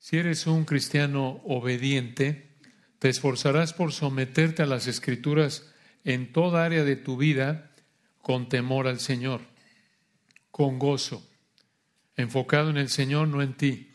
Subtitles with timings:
[0.00, 2.56] Si eres un cristiano obediente,
[2.98, 5.70] te esforzarás por someterte a las escrituras
[6.04, 7.70] en toda área de tu vida
[8.22, 9.42] con temor al Señor,
[10.50, 11.22] con gozo,
[12.16, 13.92] enfocado en el Señor, no en ti,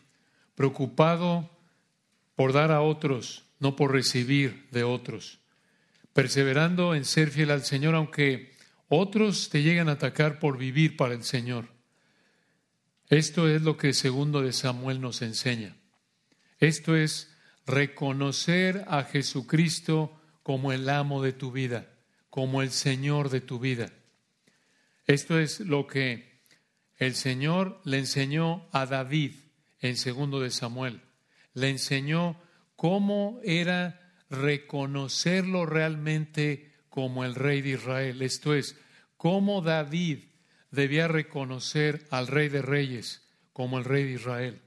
[0.54, 1.50] preocupado
[2.36, 5.40] por dar a otros, no por recibir de otros,
[6.12, 8.52] perseverando en ser fiel al Señor, aunque
[8.88, 11.66] otros te lleguen a atacar por vivir para el Señor.
[13.08, 15.74] Esto es lo que segundo de Samuel nos enseña.
[16.58, 17.34] Esto es
[17.66, 21.88] reconocer a Jesucristo como el amo de tu vida,
[22.30, 23.92] como el Señor de tu vida.
[25.06, 26.42] Esto es lo que
[26.96, 29.34] el Señor le enseñó a David
[29.80, 31.02] en segundo de Samuel.
[31.52, 32.40] Le enseñó
[32.74, 34.00] cómo era
[34.30, 38.22] reconocerlo realmente como el rey de Israel.
[38.22, 38.76] Esto es,
[39.16, 40.24] cómo David
[40.70, 44.62] debía reconocer al rey de reyes como el rey de Israel.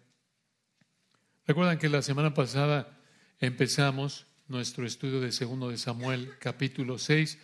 [1.50, 2.96] Recuerdan que la semana pasada
[3.40, 7.40] empezamos nuestro estudio de segundo de Samuel, capítulo 6.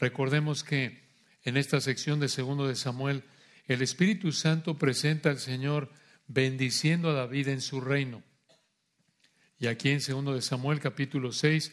[0.00, 1.04] Recordemos que
[1.44, 3.22] en esta sección de segundo de Samuel,
[3.68, 5.92] el Espíritu Santo presenta al Señor
[6.26, 8.24] bendiciendo a David en su reino.
[9.60, 11.72] Y aquí en segundo de Samuel, capítulo 6,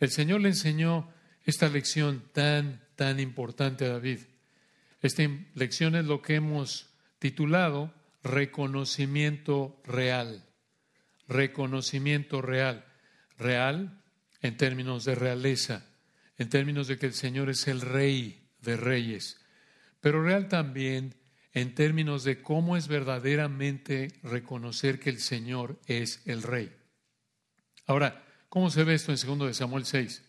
[0.00, 1.10] el Señor le enseñó
[1.44, 4.18] esta lección tan, tan importante a David.
[5.00, 5.22] Esta
[5.54, 10.45] lección es lo que hemos titulado reconocimiento real.
[11.28, 12.84] Reconocimiento real.
[13.38, 14.02] Real
[14.42, 15.86] en términos de realeza,
[16.38, 19.40] en términos de que el Señor es el rey de reyes,
[20.00, 21.14] pero real también
[21.52, 26.70] en términos de cómo es verdaderamente reconocer que el Señor es el rey.
[27.86, 30.22] Ahora, ¿cómo se ve esto en 2 de Samuel 6?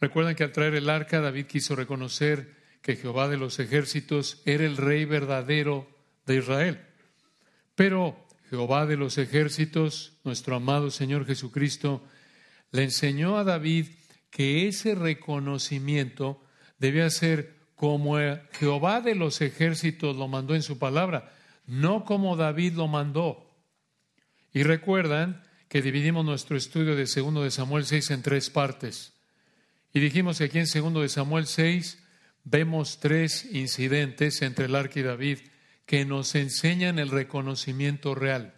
[0.00, 4.64] Recuerdan que al traer el arca, David quiso reconocer que Jehová de los ejércitos era
[4.64, 5.88] el rey verdadero
[6.26, 6.80] de Israel.
[7.74, 12.04] Pero Jehová de los ejércitos, nuestro amado Señor Jesucristo,
[12.70, 13.86] le enseñó a David
[14.30, 16.44] que ese reconocimiento
[16.78, 18.18] debía ser como
[18.52, 21.32] Jehová de los ejércitos lo mandó en su palabra,
[21.66, 23.50] no como David lo mandó.
[24.52, 29.14] Y recuerdan que dividimos nuestro estudio de segundo de Samuel 6 en tres partes.
[29.94, 32.04] Y dijimos que aquí en segundo de Samuel 6
[32.44, 35.38] vemos tres incidentes entre el arca y David
[35.92, 38.54] que nos enseñan el reconocimiento real.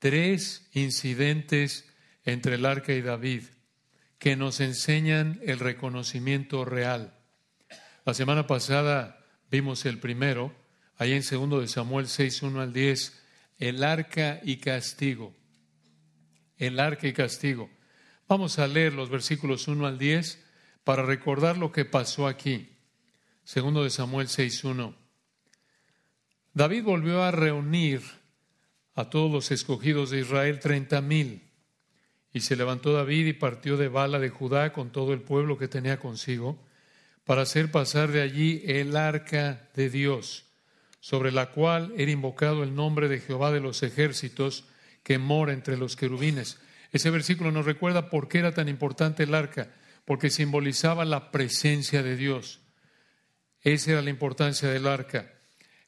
[0.00, 1.88] Tres incidentes
[2.24, 3.44] entre el arca y David
[4.18, 7.16] que nos enseñan el reconocimiento real.
[8.04, 10.52] La semana pasada vimos el primero,
[10.96, 13.22] ahí en segundo de Samuel 6, 1 al 10,
[13.58, 15.32] el arca y castigo.
[16.56, 17.70] El arca y castigo.
[18.26, 20.44] Vamos a leer los versículos 1 al 10
[20.82, 22.76] para recordar lo que pasó aquí.
[23.44, 24.99] Segundo de Samuel 6.1.
[26.52, 28.02] David volvió a reunir
[28.94, 31.42] a todos los escogidos de Israel, treinta mil.
[32.32, 35.68] Y se levantó David y partió de Bala de Judá con todo el pueblo que
[35.68, 36.62] tenía consigo,
[37.24, 40.46] para hacer pasar de allí el arca de Dios,
[41.00, 44.64] sobre la cual era invocado el nombre de Jehová de los ejércitos,
[45.02, 46.58] que mora entre los querubines.
[46.92, 49.70] Ese versículo nos recuerda por qué era tan importante el arca,
[50.04, 52.60] porque simbolizaba la presencia de Dios.
[53.62, 55.32] Esa era la importancia del arca.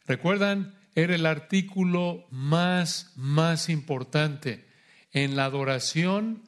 [0.07, 0.75] ¿Recuerdan?
[0.95, 4.67] Era el artículo más, más importante
[5.13, 6.43] en la adoración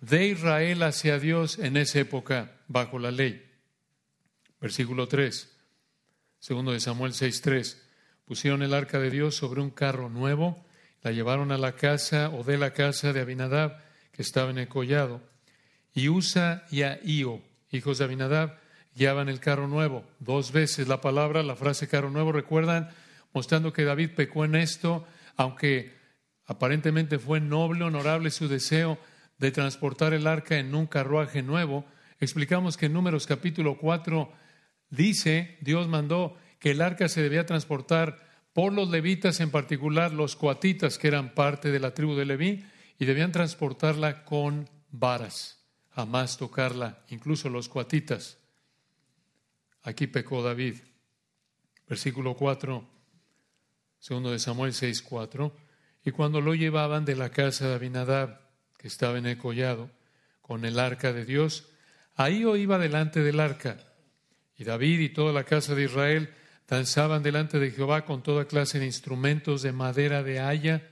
[0.00, 3.42] de Israel hacia Dios en esa época bajo la ley.
[4.60, 5.56] Versículo 3,
[6.38, 7.78] segundo de Samuel 6.3.
[8.24, 10.64] Pusieron el arca de Dios sobre un carro nuevo,
[11.02, 13.80] la llevaron a la casa o de la casa de Abinadab,
[14.12, 15.22] que estaba en el collado,
[15.94, 18.58] y Usa y Ahío, hijos de Abinadab,
[18.96, 20.04] guiaban el carro nuevo.
[20.18, 22.88] Dos veces la palabra, la frase carro nuevo, recuerdan,
[23.32, 25.94] mostrando que David pecó en esto, aunque
[26.46, 28.98] aparentemente fue noble, honorable su deseo
[29.38, 31.84] de transportar el arca en un carruaje nuevo.
[32.20, 34.32] Explicamos que en Números capítulo 4
[34.88, 38.24] dice, Dios mandó que el arca se debía transportar
[38.54, 42.64] por los levitas, en particular los coatitas, que eran parte de la tribu de Leví,
[42.98, 45.58] y debían transportarla con varas,
[45.90, 48.38] jamás tocarla, incluso los coatitas.
[49.86, 50.78] Aquí pecó David.
[51.88, 52.84] Versículo 4,
[54.00, 55.56] segundo de Samuel 6, 4.
[56.04, 58.40] Y cuando lo llevaban de la casa de Abinadab,
[58.78, 59.88] que estaba en el collado,
[60.42, 61.68] con el arca de Dios,
[62.16, 63.76] ahí iba delante del arca.
[64.56, 66.34] Y David y toda la casa de Israel
[66.66, 70.90] danzaban delante de Jehová con toda clase de instrumentos de madera de haya,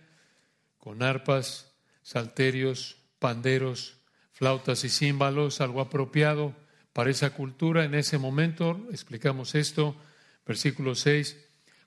[0.78, 3.96] con arpas, salterios, panderos,
[4.30, 6.54] flautas y címbalos, algo apropiado
[6.94, 7.84] para esa cultura.
[7.84, 9.94] En ese momento, explicamos esto,
[10.46, 11.36] versículo 6,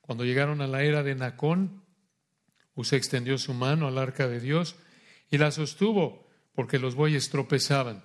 [0.01, 1.81] cuando llegaron a la era de Nacón,
[2.75, 4.75] Usa extendió su mano al arca de Dios
[5.31, 8.03] y la sostuvo porque los bueyes tropezaban.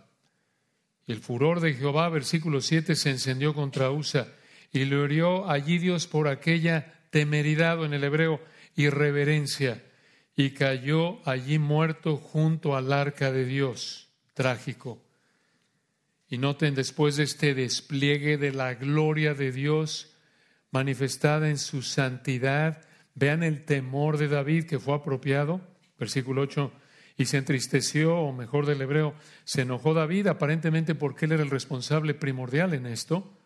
[1.06, 4.28] El furor de Jehová, versículo 7, se encendió contra Usa
[4.72, 8.40] y le hirió allí Dios por aquella temeridad en el hebreo
[8.74, 9.84] irreverencia
[10.34, 14.08] y cayó allí muerto junto al arca de Dios.
[14.32, 15.02] Trágico.
[16.32, 20.16] Y noten después de este despliegue de la gloria de Dios
[20.70, 25.60] manifestada en su santidad, vean el temor de David que fue apropiado,
[25.98, 26.72] versículo 8,
[27.18, 29.14] y se entristeció, o mejor del hebreo,
[29.44, 33.38] se enojó David aparentemente porque él era el responsable primordial en esto.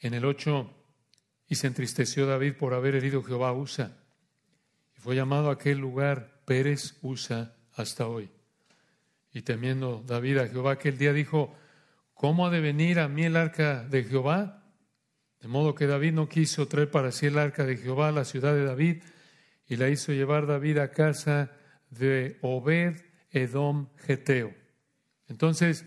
[0.00, 0.74] En el 8,
[1.46, 3.96] y se entristeció David por haber herido Jehová Usa.
[4.96, 8.28] Y fue llamado a aquel lugar Pérez Usa hasta hoy.
[9.32, 11.56] Y temiendo David a Jehová aquel día dijo,
[12.20, 14.62] ¿cómo ha de venir a mí el arca de Jehová?
[15.40, 18.26] De modo que David no quiso traer para sí el arca de Jehová a la
[18.26, 19.04] ciudad de David
[19.66, 21.50] y la hizo llevar David a casa
[21.88, 23.00] de Obed
[23.30, 24.54] Edom Geteo.
[25.28, 25.86] Entonces,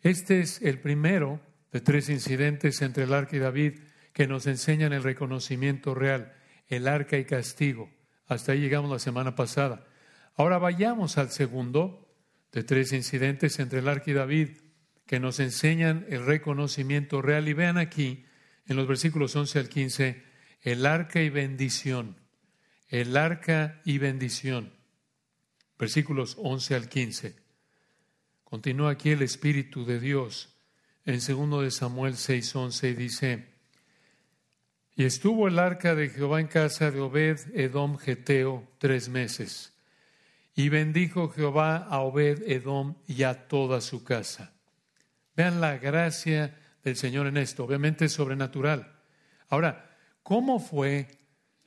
[0.00, 1.38] este es el primero
[1.70, 3.74] de tres incidentes entre el arca y David
[4.14, 6.32] que nos enseñan el reconocimiento real,
[6.68, 7.90] el arca y castigo.
[8.26, 9.84] Hasta ahí llegamos la semana pasada.
[10.34, 12.08] Ahora vayamos al segundo
[12.52, 14.48] de tres incidentes entre el arca y David
[15.08, 17.48] que nos enseñan el reconocimiento real.
[17.48, 18.24] Y vean aquí,
[18.66, 20.22] en los versículos 11 al 15,
[20.62, 22.16] el arca y bendición.
[22.88, 24.72] El arca y bendición.
[25.76, 27.36] Versículos 11 al 15.
[28.44, 30.54] Continúa aquí el Espíritu de Dios
[31.04, 33.58] en 2 de Samuel 6:11 y dice,
[34.94, 39.72] y estuvo el arca de Jehová en casa de Obed Edom Geteo tres meses.
[40.56, 44.57] Y bendijo Jehová a Obed Edom y a toda su casa.
[45.38, 47.62] Vean la gracia del Señor en esto.
[47.62, 48.98] Obviamente es sobrenatural.
[49.48, 51.06] Ahora, ¿cómo fue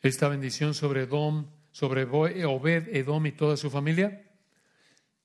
[0.01, 4.29] esta bendición sobre Edom, sobre Obed Edom y toda su familia?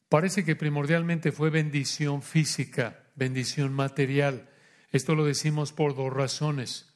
[0.08, 4.48] Parece que primordialmente fue bendición física, bendición material.
[4.92, 6.94] Esto lo decimos por dos razones.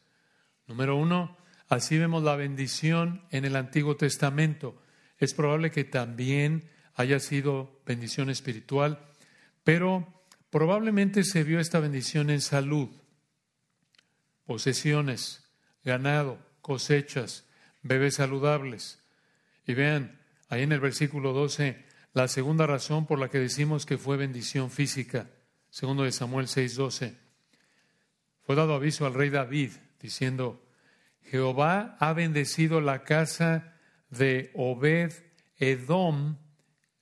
[0.69, 1.37] Número uno,
[1.69, 4.81] así vemos la bendición en el Antiguo Testamento.
[5.19, 9.05] Es probable que también haya sido bendición espiritual,
[9.65, 10.20] pero
[10.51, 12.91] probablemente se vio esta bendición en salud,
[14.45, 15.49] posesiones,
[15.85, 17.47] ganado, cosechas,
[17.83, 19.03] bebés saludables.
[19.67, 23.99] Y vean, ahí en el versículo 12, la segunda razón por la que decimos que
[23.99, 25.31] fue bendición física,
[25.71, 27.17] segundo de Samuel 6:12,
[28.43, 29.71] fue dado aviso al rey David
[30.01, 30.67] diciendo,
[31.23, 33.77] Jehová ha bendecido la casa
[34.09, 35.13] de Obed
[35.59, 36.37] Edom.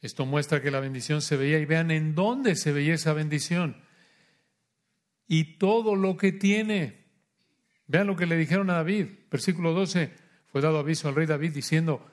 [0.00, 3.82] Esto muestra que la bendición se veía y vean en dónde se veía esa bendición.
[5.26, 7.04] Y todo lo que tiene.
[7.86, 9.06] Vean lo que le dijeron a David.
[9.30, 10.12] Versículo 12.
[10.46, 12.06] Fue dado aviso al rey David diciendo,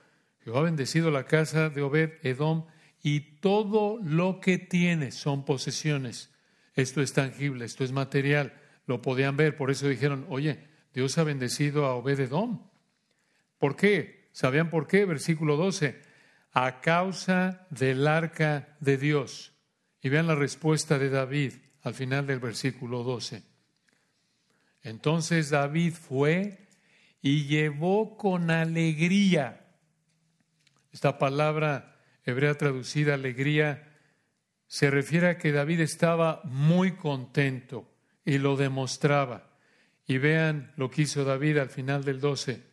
[0.43, 2.65] Jehová ha bendecido la casa de Obed Edom
[3.01, 6.31] y todo lo que tiene son posesiones.
[6.73, 8.53] Esto es tangible, esto es material.
[8.87, 12.69] Lo podían ver, por eso dijeron, oye, Dios ha bendecido a Obededom.
[13.57, 14.29] ¿Por qué?
[14.31, 15.05] ¿Sabían por qué?
[15.05, 16.01] Versículo 12.
[16.56, 19.54] A causa del arca de Dios.
[20.02, 21.54] Y vean la respuesta de David
[21.84, 23.44] al final del versículo 12.
[24.81, 26.68] Entonces David fue
[27.22, 29.66] y llevó con alegría.
[30.92, 33.92] Esta palabra hebrea traducida alegría
[34.68, 37.92] se refiere a que David estaba muy contento
[38.24, 39.52] y lo demostraba.
[40.07, 42.64] Y vean lo que hizo David al final del 12.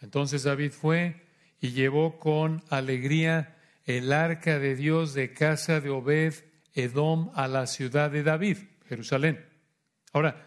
[0.00, 1.22] Entonces David fue
[1.62, 6.34] y llevó con alegría el arca de Dios de casa de Obed
[6.74, 9.46] Edom a la ciudad de David, Jerusalén.
[10.12, 10.44] Ahora,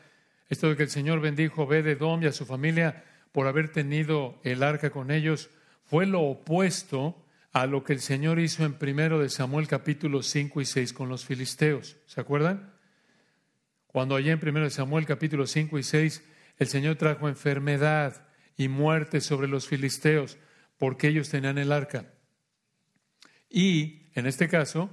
[0.49, 3.69] esto de que el Señor bendijo a Obed Edom y a su familia por haber
[3.69, 5.49] tenido el arca con ellos,
[5.85, 10.59] fue lo opuesto a lo que el Señor hizo en primero de Samuel capítulo 5
[10.59, 11.95] y 6 con los filisteos.
[12.07, 12.73] ¿Se acuerdan?
[13.87, 16.23] Cuando allá en 1 Samuel capítulo 5 y 6
[16.57, 20.37] el Señor trajo enfermedad y muerte sobre los filisteos
[20.77, 22.13] porque ellos tenían el arca.
[23.49, 24.89] Y en este caso,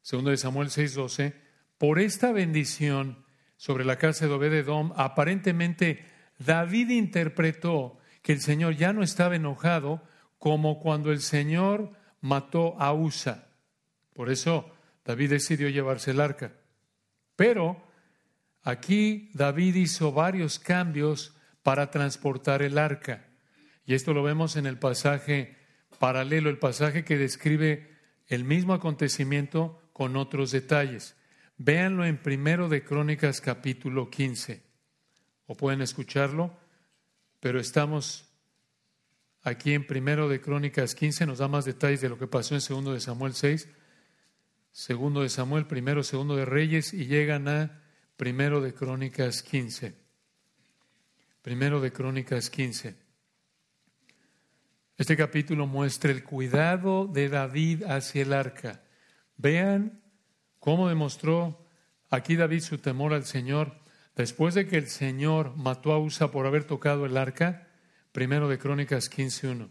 [0.00, 1.34] segundo de Samuel 6:12,
[1.78, 3.24] por esta bendición
[3.56, 6.04] sobre la casa de Obededom, aparentemente
[6.38, 10.02] David interpretó que el Señor ya no estaba enojado
[10.38, 13.48] como cuando el Señor mató a Usa.
[14.14, 14.74] Por eso
[15.04, 16.52] David decidió llevarse el arca.
[17.36, 17.92] Pero
[18.62, 23.28] Aquí David hizo varios cambios para transportar el arca.
[23.84, 25.56] Y esto lo vemos en el pasaje
[25.98, 27.88] paralelo, el pasaje que describe
[28.26, 31.16] el mismo acontecimiento con otros detalles.
[31.58, 34.62] Véanlo en primero de Crónicas capítulo 15.
[35.46, 36.56] O pueden escucharlo,
[37.40, 38.28] pero estamos
[39.42, 42.60] aquí en primero de Crónicas 15, nos da más detalles de lo que pasó en
[42.60, 43.68] segundo de Samuel 6,
[44.70, 47.82] segundo de Samuel, primero, segundo de Reyes, y llegan a
[48.16, 49.94] primero de Crónicas 15.
[51.42, 53.01] Primero de Crónicas 15.
[55.02, 58.84] Este capítulo muestra el cuidado de David hacia el arca.
[59.36, 60.00] Vean
[60.60, 61.66] cómo demostró
[62.08, 63.80] aquí David su temor al Señor
[64.14, 67.66] después de que el Señor mató a Usa por haber tocado el arca.
[68.12, 69.70] Primero de Crónicas 15.1.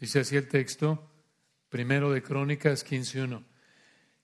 [0.00, 1.08] Dice así el texto,
[1.68, 3.44] primero de Crónicas 15.1.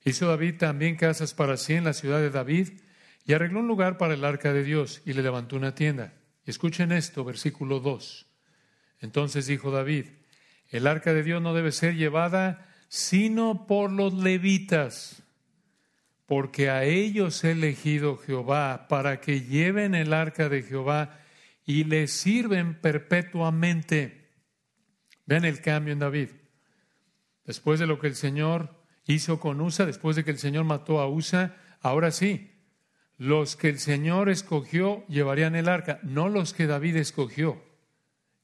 [0.04, 2.81] Hizo David también casas para sí en la ciudad de David
[3.25, 6.14] y arregló un lugar para el arca de Dios y le levantó una tienda.
[6.47, 8.31] Escuchen esto, versículo 2.
[9.02, 10.06] Entonces dijo David,
[10.71, 15.23] el arca de Dios no debe ser llevada sino por los levitas,
[16.26, 21.18] porque a ellos he elegido Jehová para que lleven el arca de Jehová
[21.66, 24.30] y le sirven perpetuamente.
[25.26, 26.28] Vean el cambio en David.
[27.44, 28.75] Después de lo que el Señor
[29.06, 32.52] hizo con Usa, después de que el Señor mató a Usa, ahora sí,
[33.18, 37.71] los que el Señor escogió llevarían el arca, no los que David escogió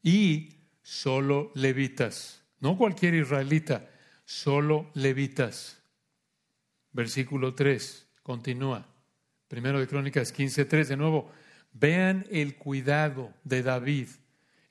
[0.03, 3.89] y solo levitas, no cualquier israelita,
[4.25, 5.83] solo levitas.
[6.93, 8.87] Versículo 3, continúa.
[9.49, 11.31] Primero de Crónicas 15:3, de nuevo,
[11.73, 14.09] vean el cuidado de David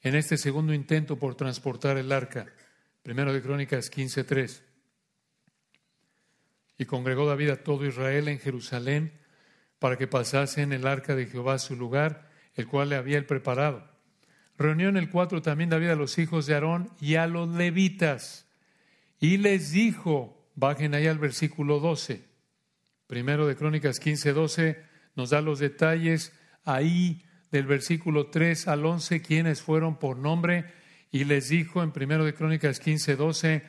[0.02, 2.48] en este segundo intento por transportar el arca.
[3.04, 4.64] Primero de Crónicas 15:3.
[6.78, 9.14] Y congregó David a todo Israel en Jerusalén
[9.80, 13.97] para que pasasen el arca de Jehová a su lugar, el cual le había preparado
[14.58, 18.48] Reunió en el 4 también David a los hijos de Aarón y a los levitas.
[19.20, 22.26] Y les dijo, bajen ahí al versículo 12,
[23.06, 24.84] primero de Crónicas 15, 12,
[25.16, 26.34] nos da los detalles
[26.66, 30.66] ahí del versículo 3 al 11, quienes fueron por nombre,
[31.12, 33.64] y les dijo en primero de Crónicas 15, 12,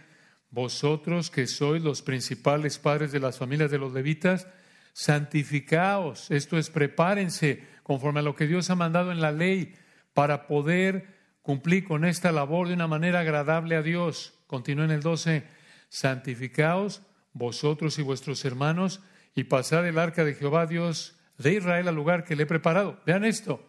[0.50, 4.48] vosotros que sois los principales padres de las familias de los levitas,
[4.94, 9.74] santificaos, esto es, prepárense conforme a lo que Dios ha mandado en la ley
[10.18, 14.34] para poder cumplir con esta labor de una manera agradable a Dios.
[14.48, 15.46] Continúa en el 12,
[15.90, 19.00] santificaos vosotros y vuestros hermanos
[19.36, 23.00] y pasad el arca de Jehová Dios de Israel al lugar que le he preparado.
[23.06, 23.64] Vean esto,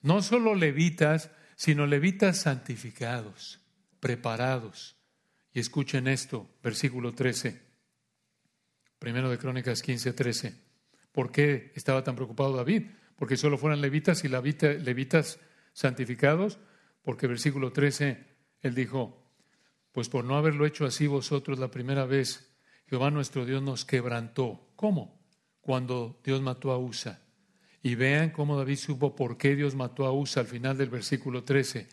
[0.00, 3.60] no solo levitas, sino levitas santificados,
[4.00, 4.96] preparados.
[5.52, 7.60] Y escuchen esto, versículo 13,
[8.98, 10.54] primero de Crónicas 15, 13.
[11.12, 12.84] ¿Por qué estaba tan preocupado David?
[13.16, 15.38] Porque solo fueran levitas y levitas
[15.72, 16.58] santificados,
[17.02, 18.26] porque versículo 13,
[18.60, 19.28] él dijo,
[19.92, 22.54] pues por no haberlo hecho así vosotros la primera vez,
[22.86, 24.68] Jehová nuestro Dios nos quebrantó.
[24.76, 25.20] ¿Cómo?
[25.60, 27.20] Cuando Dios mató a Usa.
[27.82, 31.44] Y vean cómo David supo por qué Dios mató a Usa al final del versículo
[31.44, 31.88] 13.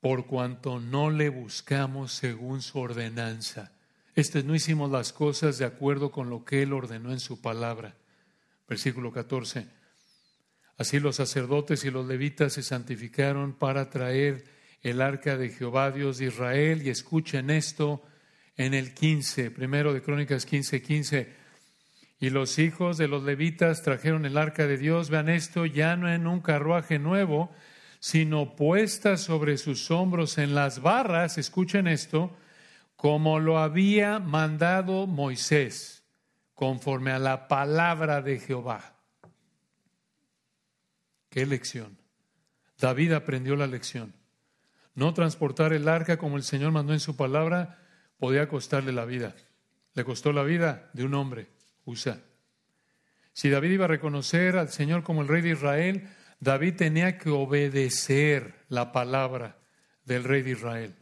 [0.00, 3.72] Por cuanto no le buscamos según su ordenanza.
[4.14, 7.96] Este no hicimos las cosas de acuerdo con lo que Él ordenó en su palabra.
[8.68, 9.66] Versículo 14.
[10.76, 14.44] Así los sacerdotes y los levitas se santificaron para traer
[14.82, 16.82] el arca de Jehová, Dios de Israel.
[16.84, 18.02] Y escuchen esto
[18.56, 21.44] en el 15, primero de Crónicas 15, 15.
[22.20, 26.12] Y los hijos de los levitas trajeron el arca de Dios, vean esto, ya no
[26.12, 27.50] en un carruaje nuevo,
[28.00, 32.36] sino puesta sobre sus hombros en las barras, escuchen esto,
[32.96, 36.04] como lo había mandado Moisés,
[36.54, 38.93] conforme a la palabra de Jehová.
[41.34, 41.98] Qué lección.
[42.78, 44.14] David aprendió la lección.
[44.94, 47.82] No transportar el arca como el Señor mandó en su palabra
[48.20, 49.34] podía costarle la vida.
[49.94, 51.48] Le costó la vida de un hombre,
[51.84, 52.20] Usa.
[53.32, 57.30] Si David iba a reconocer al Señor como el rey de Israel, David tenía que
[57.30, 59.58] obedecer la palabra
[60.04, 60.94] del rey de Israel.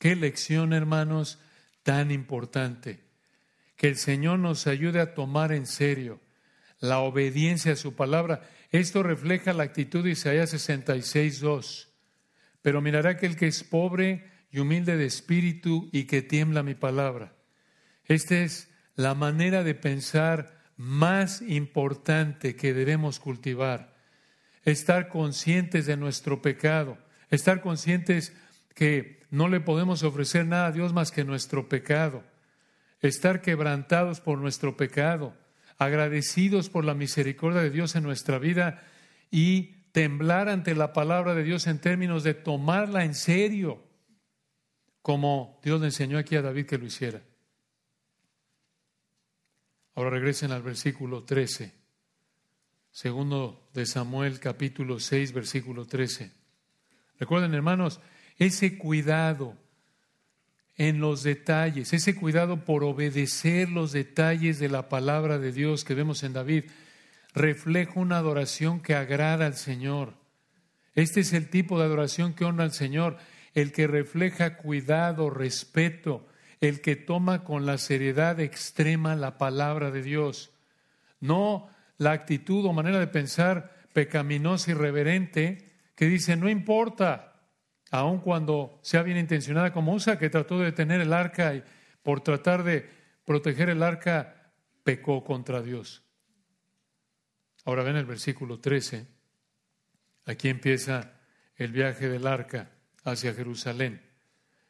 [0.00, 1.38] Qué lección, hermanos,
[1.84, 3.04] tan importante.
[3.76, 6.18] Que el Señor nos ayude a tomar en serio
[6.80, 8.42] la obediencia a su palabra.
[8.70, 11.88] Esto refleja la actitud de Isaías 66, 2.
[12.60, 17.34] Pero mirará aquel que es pobre y humilde de espíritu y que tiembla mi palabra.
[18.04, 23.94] Esta es la manera de pensar más importante que debemos cultivar.
[24.64, 26.98] Estar conscientes de nuestro pecado,
[27.30, 28.34] estar conscientes
[28.74, 32.22] que no le podemos ofrecer nada a Dios más que nuestro pecado,
[33.00, 35.34] estar quebrantados por nuestro pecado
[35.78, 38.82] agradecidos por la misericordia de Dios en nuestra vida
[39.30, 43.82] y temblar ante la palabra de Dios en términos de tomarla en serio,
[45.02, 47.22] como Dios le enseñó aquí a David que lo hiciera.
[49.94, 51.72] Ahora regresen al versículo 13,
[52.90, 56.32] segundo de Samuel capítulo 6, versículo 13.
[57.18, 58.00] Recuerden, hermanos,
[58.36, 59.56] ese cuidado
[60.78, 65.94] en los detalles, ese cuidado por obedecer los detalles de la palabra de Dios que
[65.94, 66.64] vemos en David,
[67.34, 70.14] refleja una adoración que agrada al Señor.
[70.94, 73.18] Este es el tipo de adoración que honra al Señor,
[73.54, 76.28] el que refleja cuidado, respeto,
[76.60, 80.52] el que toma con la seriedad extrema la palabra de Dios.
[81.20, 81.68] No
[81.98, 85.66] la actitud o manera de pensar pecaminosa y reverente
[85.96, 87.32] que dice, no importa,
[87.90, 91.62] aun cuando sea bien intencionada como Usa, que trató de detener el arca y
[92.02, 92.88] por tratar de
[93.24, 94.52] proteger el arca,
[94.84, 96.02] pecó contra Dios.
[97.64, 99.06] Ahora ven el versículo 13.
[100.24, 101.12] Aquí empieza
[101.56, 102.70] el viaje del arca
[103.04, 104.02] hacia Jerusalén.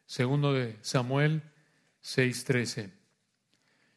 [0.07, 1.43] Segundo de Samuel
[2.03, 2.91] 6:13.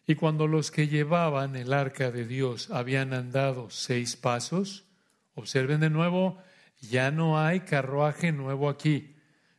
[0.05, 4.85] Y cuando los que llevaban el arca de Dios habían andado seis pasos,
[5.35, 6.37] observen de nuevo,
[6.81, 9.10] ya no hay carruaje nuevo aquí.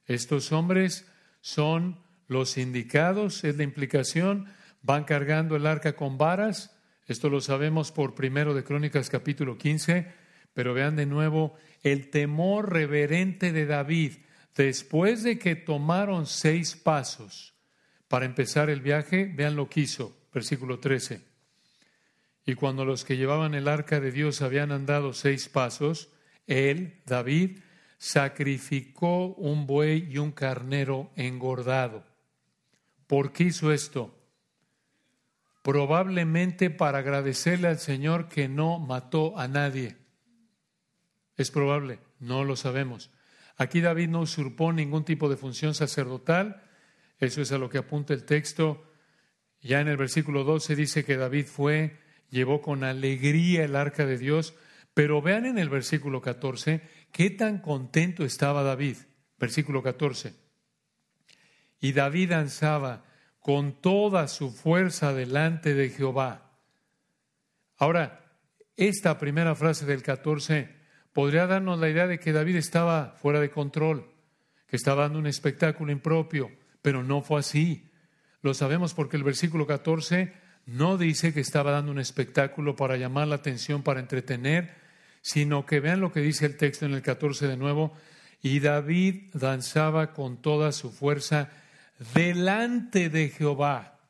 [0.06, 1.08] Estos hombres
[1.40, 4.46] son los indicados, es la implicación,
[4.82, 10.12] van cargando el arca con varas, esto lo sabemos por primero de Crónicas capítulo 15,
[10.54, 14.12] pero vean de nuevo el temor reverente de David
[14.56, 17.54] después de que tomaron seis pasos
[18.08, 21.22] para empezar el viaje, vean lo que hizo, versículo 13.
[22.44, 26.10] Y cuando los que llevaban el arca de Dios habían andado seis pasos,
[26.46, 27.60] él, David,
[28.02, 32.04] sacrificó un buey y un carnero engordado.
[33.06, 34.12] ¿Por qué hizo esto?
[35.62, 39.98] Probablemente para agradecerle al Señor que no mató a nadie.
[41.36, 43.12] Es probable, no lo sabemos.
[43.56, 46.60] Aquí David no usurpó ningún tipo de función sacerdotal,
[47.20, 48.84] eso es a lo que apunta el texto.
[49.60, 54.18] Ya en el versículo 12 dice que David fue, llevó con alegría el arca de
[54.18, 54.56] Dios,
[54.92, 56.82] pero vean en el versículo 14
[57.12, 58.96] qué tan contento estaba David.
[59.38, 60.34] Versículo 14.
[61.80, 63.04] Y David danzaba
[63.38, 66.50] con toda su fuerza delante de Jehová.
[67.76, 68.24] Ahora,
[68.76, 70.74] esta primera frase del 14
[71.12, 74.12] podría darnos la idea de que David estaba fuera de control,
[74.66, 76.50] que estaba dando un espectáculo impropio
[76.82, 77.88] pero no fue así.
[78.42, 80.34] Lo sabemos porque el versículo 14
[80.66, 84.74] no dice que estaba dando un espectáculo para llamar la atención, para entretener,
[85.22, 87.94] sino que vean lo que dice el texto en el 14 de nuevo,
[88.42, 91.48] y David danzaba con toda su fuerza
[92.14, 94.00] delante de Jehová,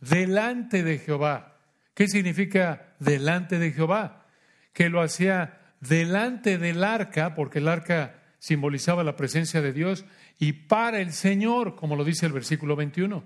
[0.00, 1.56] delante de Jehová.
[1.94, 4.26] ¿Qué significa delante de Jehová?
[4.72, 10.04] Que lo hacía delante del arca, porque el arca simbolizaba la presencia de Dios,
[10.38, 13.24] y para el Señor, como lo dice el versículo 21.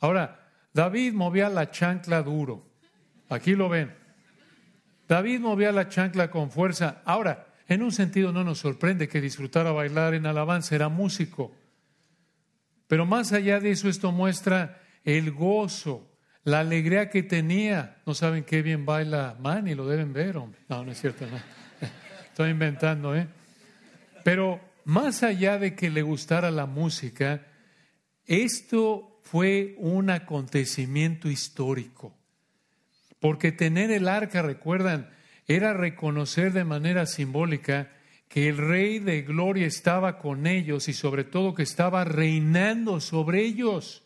[0.00, 2.66] Ahora, David movía la chancla duro.
[3.28, 4.05] Aquí lo ven.
[5.08, 7.02] David movía la chancla con fuerza.
[7.04, 11.54] Ahora, en un sentido no nos sorprende que disfrutara bailar en alabanza, era músico.
[12.86, 18.02] Pero más allá de eso, esto muestra el gozo, la alegría que tenía.
[18.06, 20.60] No saben qué bien baila Manny, lo deben ver, hombre.
[20.68, 21.36] No, no es cierto, no.
[22.28, 23.26] Estoy inventando, ¿eh?
[24.22, 27.46] Pero más allá de que le gustara la música,
[28.24, 32.15] esto fue un acontecimiento histórico.
[33.20, 35.10] Porque tener el arca, recuerdan,
[35.46, 37.92] era reconocer de manera simbólica
[38.28, 43.42] que el rey de gloria estaba con ellos y sobre todo que estaba reinando sobre
[43.42, 44.02] ellos.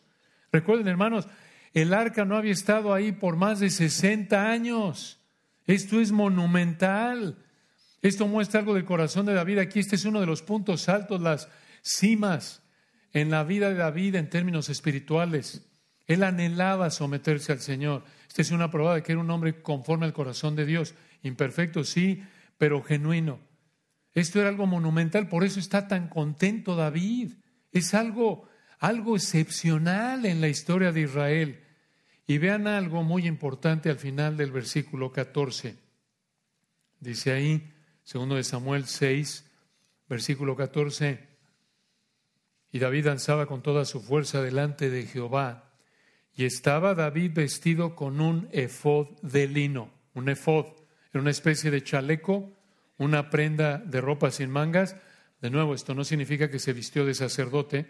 [0.51, 1.27] Recuerden, hermanos,
[1.73, 5.19] el arca no había estado ahí por más de 60 años.
[5.65, 7.37] Esto es monumental.
[8.01, 9.59] Esto muestra algo del corazón de David.
[9.59, 11.49] Aquí este es uno de los puntos altos, las
[11.81, 12.61] cimas
[13.13, 15.67] en la vida de David en términos espirituales.
[16.07, 18.03] Él anhelaba someterse al Señor.
[18.31, 20.95] Esta es una prueba de que era un hombre conforme al corazón de Dios.
[21.21, 22.23] Imperfecto, sí,
[22.57, 23.41] pero genuino.
[24.13, 27.33] Esto era algo monumental, por eso está tan contento David.
[27.73, 28.47] Es algo,
[28.79, 31.59] algo excepcional en la historia de Israel.
[32.25, 35.75] Y vean algo muy importante al final del versículo 14.
[37.01, 37.69] Dice ahí,
[38.05, 39.45] Segundo de Samuel 6,
[40.07, 41.27] versículo 14.
[42.71, 45.70] Y David danzaba con toda su fuerza delante de Jehová.
[46.35, 49.91] Y estaba David vestido con un efod de lino.
[50.13, 50.65] Un efod
[51.11, 52.57] era una especie de chaleco,
[52.97, 54.95] una prenda de ropa sin mangas.
[55.41, 57.87] De nuevo, esto no significa que se vistió de sacerdote.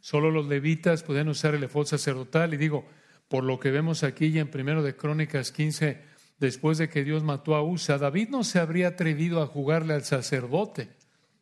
[0.00, 2.54] Solo los levitas podían usar el efod sacerdotal.
[2.54, 2.86] Y digo,
[3.28, 6.02] por lo que vemos aquí en primero de Crónicas 15,
[6.38, 10.04] después de que Dios mató a Usa, David no se habría atrevido a jugarle al
[10.04, 10.90] sacerdote.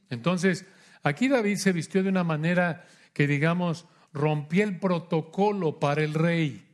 [0.08, 0.66] Entonces,
[1.02, 6.66] aquí David se vistió de una manera que, digamos, rompía el protocolo para el rey.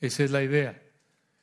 [0.00, 0.82] Esa es la idea.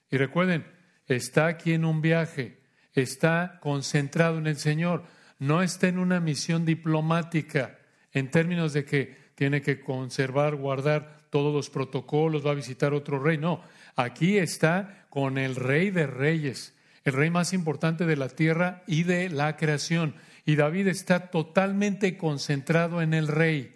[0.10, 0.66] Y recuerden,
[1.08, 2.60] está aquí en un viaje,
[2.94, 5.04] está concentrado en el Señor.
[5.38, 7.78] no está en una misión diplomática
[8.14, 13.20] en términos de que tiene que conservar, guardar todos los protocolos, va a visitar otro
[13.20, 13.38] rey.
[13.38, 13.62] No,
[13.98, 19.04] aquí está con el rey de reyes, el rey más importante de la tierra y
[19.04, 20.16] de la creación.
[20.46, 23.75] Y David está totalmente concentrado en el rey.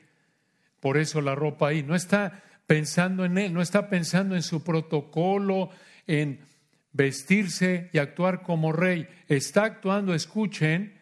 [0.80, 1.84] Por eso la ropa ahí.
[1.84, 5.70] No está pensando en él, no está pensando en su protocolo,
[6.08, 6.40] en
[6.92, 9.08] vestirse y actuar como rey.
[9.28, 11.00] Está actuando, escuchen,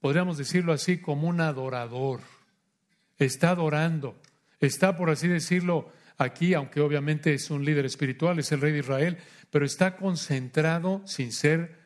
[0.00, 2.20] podríamos decirlo así, como un adorador.
[3.18, 4.20] Está adorando.
[4.60, 8.80] Está, por así decirlo, aquí, aunque obviamente es un líder espiritual, es el rey de
[8.80, 9.18] Israel,
[9.50, 11.76] pero está concentrado, sin ser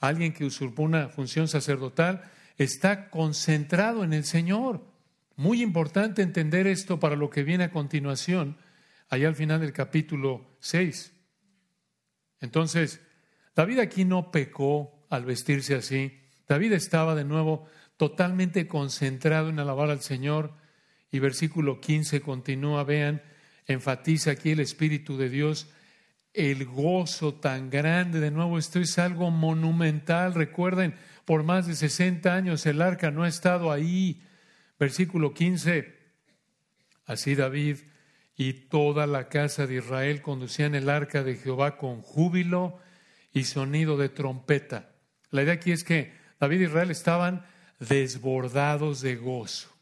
[0.00, 2.22] alguien que usurpó una función sacerdotal,
[2.58, 4.95] está concentrado en el Señor.
[5.36, 8.56] Muy importante entender esto para lo que viene a continuación,
[9.08, 11.12] allá al final del capítulo 6.
[12.40, 13.00] Entonces,
[13.54, 16.20] David aquí no pecó al vestirse así.
[16.48, 20.54] David estaba de nuevo totalmente concentrado en alabar al Señor.
[21.10, 23.22] Y versículo 15 continúa, vean,
[23.66, 25.70] enfatiza aquí el Espíritu de Dios,
[26.32, 28.20] el gozo tan grande.
[28.20, 30.34] De nuevo, esto es algo monumental.
[30.34, 30.94] Recuerden,
[31.24, 34.22] por más de 60 años el arca no ha estado ahí.
[34.78, 35.94] Versículo 15,
[37.06, 37.78] así David
[38.36, 42.78] y toda la casa de Israel conducían el arca de Jehová con júbilo
[43.32, 44.90] y sonido de trompeta.
[45.30, 47.46] La idea aquí es que David y Israel estaban
[47.80, 49.74] desbordados de gozo.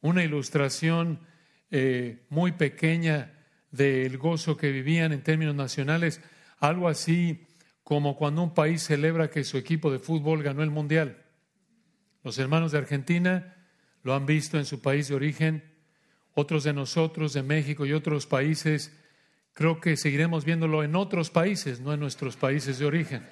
[0.00, 1.20] Una ilustración
[1.70, 3.34] eh, muy pequeña
[3.70, 6.20] del gozo que vivían en términos nacionales,
[6.58, 7.46] algo así
[7.82, 11.24] como cuando un país celebra que su equipo de fútbol ganó el mundial.
[12.22, 13.57] Los hermanos de Argentina
[14.08, 15.62] lo han visto en su país de origen,
[16.32, 18.90] otros de nosotros, de México y otros países,
[19.52, 23.28] creo que seguiremos viéndolo en otros países, no en nuestros países de origen.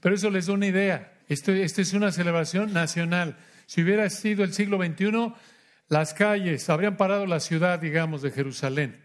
[0.00, 1.18] Pero eso les da una idea.
[1.28, 3.36] Esto, esta es una celebración nacional.
[3.66, 5.34] Si hubiera sido el siglo XXI,
[5.88, 9.04] las calles, habrían parado la ciudad, digamos, de Jerusalén,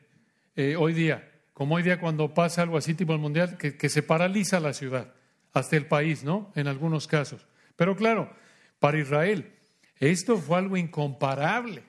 [0.55, 3.89] eh, hoy día, como hoy día cuando pasa algo así tipo el mundial, que, que
[3.89, 5.13] se paraliza la ciudad,
[5.51, 6.53] hasta el país, ¿no?
[6.55, 7.45] En algunos casos.
[7.75, 8.33] Pero claro,
[8.83, 9.49] para Israel,
[9.97, 11.83] esto fue algo incomparable,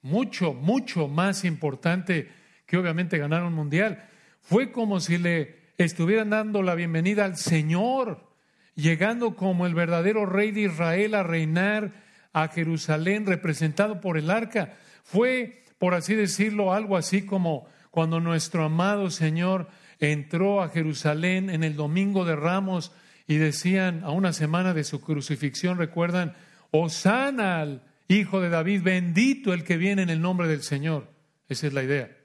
[0.00, 2.30] mucho, mucho más importante
[2.66, 4.08] que obviamente ganar un mundial.
[4.40, 8.28] Fue como si le estuvieran dando la bienvenida al Señor,
[8.76, 11.94] llegando como el verdadero rey de Israel a reinar
[12.32, 14.76] a Jerusalén representado por el arca.
[15.02, 19.66] Fue, por así decirlo, algo así como cuando nuestro amado Señor
[19.98, 22.92] entró a Jerusalén en el domingo de Ramos
[23.26, 26.34] y decían a una semana de su crucifixión, recuerdan,
[26.70, 31.08] Osana al hijo de David, bendito el que viene en el nombre del Señor.
[31.48, 32.16] Esa es la idea.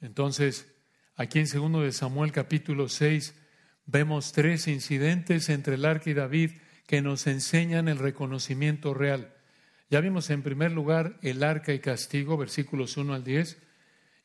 [0.00, 0.66] Entonces,
[1.16, 3.34] aquí en segundo de Samuel capítulo 6
[3.86, 6.52] vemos tres incidentes entre el arca y David
[6.86, 9.34] que nos enseñan el reconocimiento real.
[9.90, 13.58] Ya vimos en primer lugar el arca y castigo, versículos 1 al 10.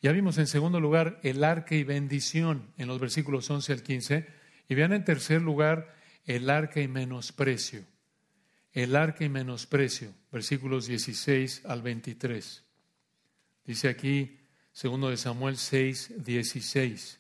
[0.01, 4.27] Ya vimos en segundo lugar el arca y bendición en los versículos 11 al 15.
[4.69, 5.93] Y vean en tercer lugar
[6.25, 7.83] el arca y menosprecio.
[8.71, 12.63] El arca y menosprecio, versículos 16 al 23.
[13.65, 14.39] Dice aquí,
[14.71, 17.19] segundo de Samuel 6, 16.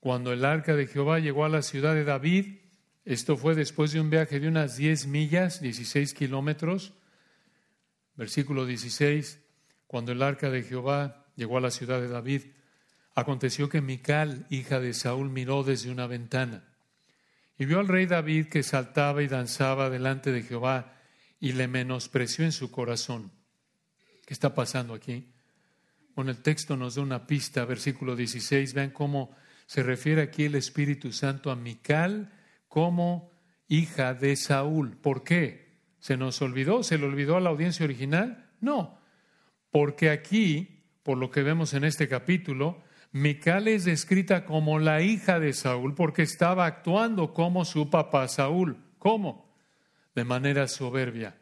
[0.00, 2.58] Cuando el arca de Jehová llegó a la ciudad de David,
[3.04, 6.94] esto fue después de un viaje de unas 10 millas, 16 kilómetros.
[8.14, 9.40] Versículo 16,
[9.86, 12.42] cuando el arca de Jehová llegó a la ciudad de David,
[13.14, 16.64] aconteció que Mical, hija de Saúl, miró desde una ventana
[17.58, 20.94] y vio al rey David que saltaba y danzaba delante de Jehová
[21.38, 23.30] y le menospreció en su corazón.
[24.26, 25.32] ¿Qué está pasando aquí?
[26.14, 28.74] Bueno, el texto nos da una pista, versículo 16.
[28.74, 32.32] Vean cómo se refiere aquí el Espíritu Santo a Mical,
[32.68, 33.30] como
[33.68, 34.96] hija de Saúl.
[34.96, 35.78] ¿Por qué?
[35.98, 36.82] ¿Se nos olvidó?
[36.82, 38.50] ¿Se le olvidó a la audiencia original?
[38.60, 38.98] No,
[39.70, 40.73] porque aquí,
[41.04, 45.94] por lo que vemos en este capítulo, Mical es descrita como la hija de Saúl
[45.94, 48.78] porque estaba actuando como su papá Saúl.
[48.98, 49.54] ¿Cómo?
[50.16, 51.36] De manera soberbia,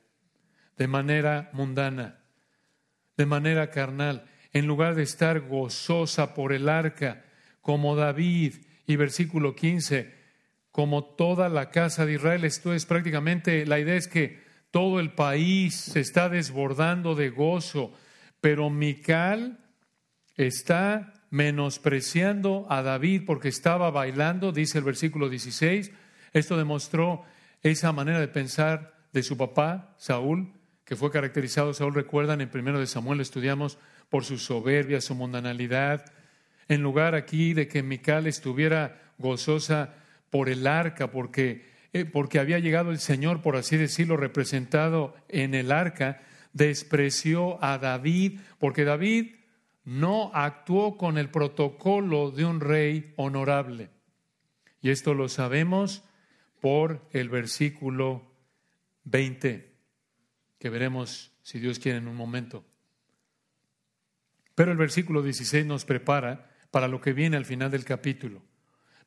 [0.77, 2.18] de manera mundana,
[3.16, 7.25] de manera carnal, en lugar de estar gozosa por el arca,
[7.62, 8.66] como David.
[8.85, 10.12] Y versículo 15,
[10.72, 12.44] como toda la casa de Israel.
[12.44, 17.94] Esto es prácticamente, la idea es que todo el país se está desbordando de gozo,
[18.42, 19.61] pero Mical
[20.35, 25.92] está menospreciando a David porque estaba bailando, dice el versículo 16.
[26.33, 27.22] Esto demostró
[27.62, 30.52] esa manera de pensar de su papá, Saúl,
[30.85, 33.78] que fue caracterizado, Saúl recuerdan, en primero de Samuel estudiamos
[34.09, 36.05] por su soberbia, su mundanalidad.
[36.66, 39.94] En lugar aquí de que Mical estuviera gozosa
[40.31, 45.55] por el arca, porque, eh, porque había llegado el Señor, por así decirlo, representado en
[45.55, 49.34] el arca, despreció a David, porque David
[49.84, 53.90] no actuó con el protocolo de un rey honorable.
[54.80, 56.04] Y esto lo sabemos
[56.60, 58.22] por el versículo
[59.04, 59.72] 20,
[60.58, 62.64] que veremos si Dios quiere en un momento.
[64.54, 68.42] Pero el versículo 16 nos prepara para lo que viene al final del capítulo.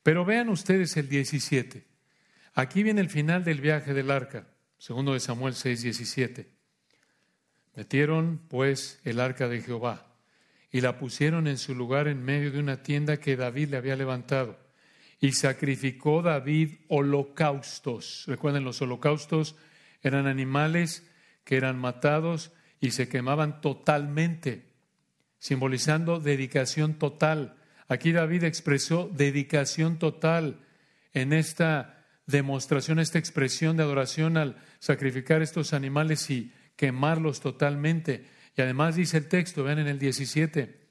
[0.04, 1.86] Pero vean ustedes el 17.
[2.54, 6.55] Aquí viene el final del viaje del arca, segundo de Samuel 6, 17.
[7.76, 10.08] Metieron pues el arca de Jehová
[10.72, 13.96] y la pusieron en su lugar en medio de una tienda que David le había
[13.96, 14.60] levantado.
[15.20, 18.26] Y sacrificó David holocaustos.
[18.28, 19.56] Recuerden, los holocaustos
[20.02, 21.10] eran animales
[21.44, 24.66] que eran matados y se quemaban totalmente,
[25.40, 27.56] simbolizando dedicación total.
[27.88, 30.60] Aquí David expresó dedicación total
[31.14, 38.26] en esta demostración, esta expresión de adoración al sacrificar estos animales y quemarlos totalmente.
[38.56, 40.88] Y además dice el texto, vean en el 17,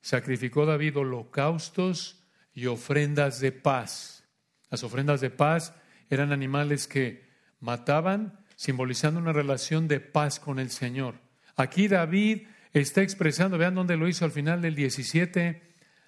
[0.00, 4.24] sacrificó David holocaustos y ofrendas de paz.
[4.70, 5.74] Las ofrendas de paz
[6.08, 7.28] eran animales que
[7.60, 11.16] mataban, simbolizando una relación de paz con el Señor.
[11.56, 15.62] Aquí David está expresando, vean dónde lo hizo al final del 17,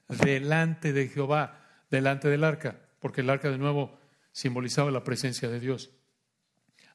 [0.08, 3.98] delante de Jehová, delante del arca, porque el arca de nuevo
[4.32, 5.90] simbolizaba la presencia de Dios.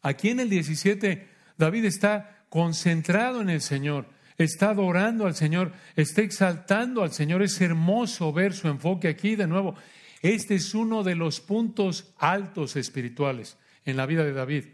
[0.01, 6.21] Aquí en el 17, David está concentrado en el Señor, está adorando al Señor, está
[6.21, 7.41] exaltando al Señor.
[7.41, 9.75] Es hermoso ver su enfoque aquí de nuevo.
[10.21, 14.65] Este es uno de los puntos altos espirituales en la vida de David,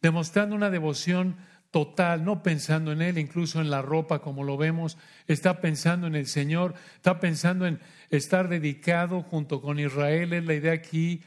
[0.00, 1.36] demostrando una devoción
[1.70, 6.14] total, no pensando en Él, incluso en la ropa como lo vemos, está pensando en
[6.14, 11.22] el Señor, está pensando en estar dedicado junto con Israel, es la idea aquí,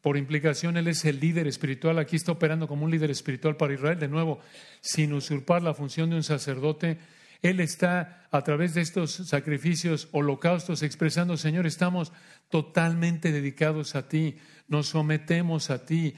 [0.00, 3.74] por implicación Él es el líder espiritual, aquí está operando como un líder espiritual para
[3.74, 4.40] Israel, de nuevo,
[4.80, 6.98] sin usurpar la función de un sacerdote,
[7.42, 12.12] Él está a través de estos sacrificios, holocaustos, expresando, Señor, estamos
[12.48, 14.36] totalmente dedicados a ti,
[14.68, 16.14] nos sometemos a ti,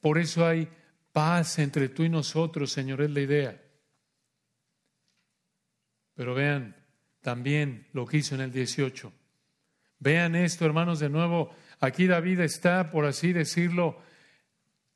[0.00, 0.68] por eso hay
[1.12, 3.62] paz entre tú y nosotros, Señor, es la idea.
[6.14, 6.76] Pero vean
[7.20, 9.12] también lo que hizo en el 18.
[9.98, 11.54] Vean esto, hermanos, de nuevo.
[11.82, 14.00] Aquí David está, por así decirlo,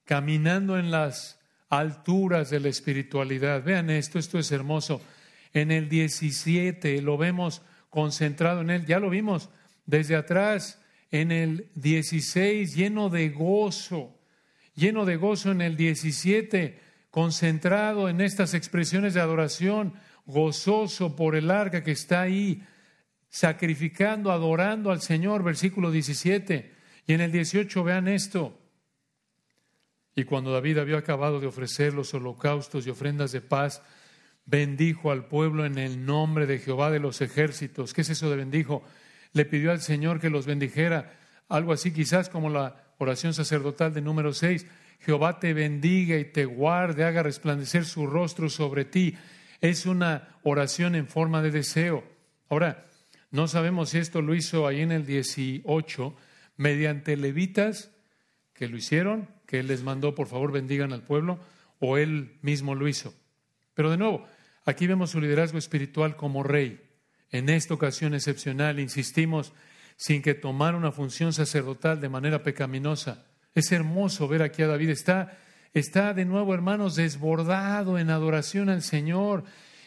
[0.04, 3.62] caminando en las alturas de la espiritualidad.
[3.62, 5.02] Vean esto, esto es hermoso.
[5.52, 8.86] En el 17 lo vemos concentrado en él.
[8.86, 9.50] Ya lo vimos
[9.84, 14.16] desde atrás, en el 16, lleno de gozo
[14.76, 16.78] lleno de gozo en el 17,
[17.10, 19.94] concentrado en estas expresiones de adoración,
[20.26, 22.62] gozoso por el arca que está ahí,
[23.28, 26.75] sacrificando, adorando al Señor, versículo 17.
[27.06, 28.58] Y en el 18 vean esto.
[30.14, 33.82] Y cuando David había acabado de ofrecer los holocaustos y ofrendas de paz,
[34.46, 37.92] bendijo al pueblo en el nombre de Jehová de los ejércitos.
[37.92, 38.82] ¿Qué es eso de bendijo?
[39.32, 41.12] Le pidió al Señor que los bendijera,
[41.48, 44.66] algo así quizás como la oración sacerdotal de número 6.
[45.00, 49.14] Jehová te bendiga y te guarde, haga resplandecer su rostro sobre ti.
[49.60, 52.04] Es una oración en forma de deseo.
[52.48, 52.86] Ahora,
[53.30, 56.16] no sabemos si esto lo hizo ahí en el 18
[56.56, 57.90] mediante levitas
[58.52, 61.38] que lo hicieron, que él les mandó, por favor, bendigan al pueblo,
[61.78, 63.14] o él mismo lo hizo.
[63.74, 64.26] Pero de nuevo,
[64.64, 66.80] aquí vemos su liderazgo espiritual como rey.
[67.30, 69.52] En esta ocasión excepcional, insistimos,
[69.96, 73.26] sin que tomara una función sacerdotal de manera pecaminosa.
[73.54, 74.90] Es hermoso ver aquí a David.
[74.90, 75.38] Está,
[75.74, 79.44] está de nuevo, hermanos, desbordado en adoración al Señor.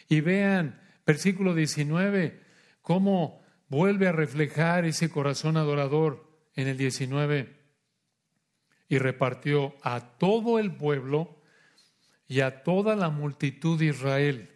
[0.08, 2.40] Y vean, versículo 19,
[2.82, 6.29] cómo vuelve a reflejar ese corazón adorador
[6.60, 7.56] en el 19.
[8.88, 11.40] Y repartió a todo el pueblo
[12.26, 14.50] y a toda la multitud de Israel,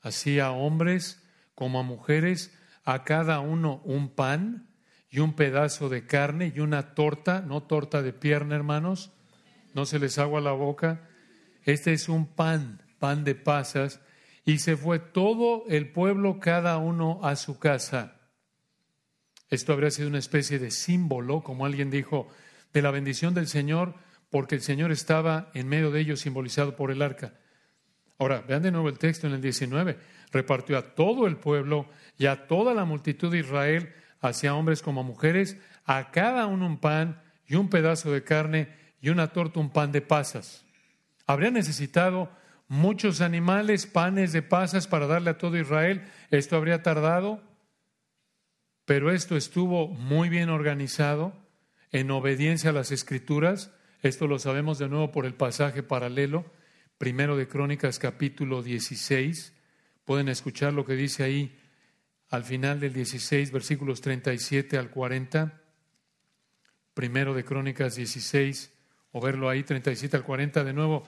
[0.00, 1.22] así a hombres
[1.54, 4.68] como a mujeres, a cada uno un pan
[5.10, 9.12] y un pedazo de carne y una torta, no torta de pierna, hermanos,
[9.74, 11.06] no se les agua la boca.
[11.64, 14.00] Este es un pan, pan de pasas,
[14.44, 18.21] y se fue todo el pueblo, cada uno a su casa.
[19.52, 22.26] Esto habría sido una especie de símbolo, como alguien dijo,
[22.72, 23.94] de la bendición del Señor,
[24.30, 27.34] porque el Señor estaba en medio de ellos simbolizado por el arca.
[28.18, 29.98] Ahora, vean de nuevo el texto en el 19.
[30.32, 31.86] Repartió a todo el pueblo
[32.16, 36.78] y a toda la multitud de Israel hacia hombres como mujeres, a cada uno un
[36.78, 38.70] pan y un pedazo de carne
[39.02, 40.64] y una torta, un pan de pasas.
[41.26, 42.30] Habría necesitado
[42.68, 46.10] muchos animales, panes de pasas para darle a todo Israel.
[46.30, 47.51] Esto habría tardado,
[48.84, 51.40] pero esto estuvo muy bien organizado.
[51.94, 53.70] en obediencia a las escrituras.
[54.00, 56.50] Esto lo sabemos de nuevo por el pasaje paralelo,
[56.96, 59.52] primero de Crónicas capítulo 16.
[60.06, 61.54] Pueden escuchar lo que dice ahí
[62.30, 65.60] al final del 16, versículos 37 al 40.
[66.94, 68.72] Primero de Crónicas 16,
[69.12, 71.04] o verlo ahí 37 al 40 de nuevo.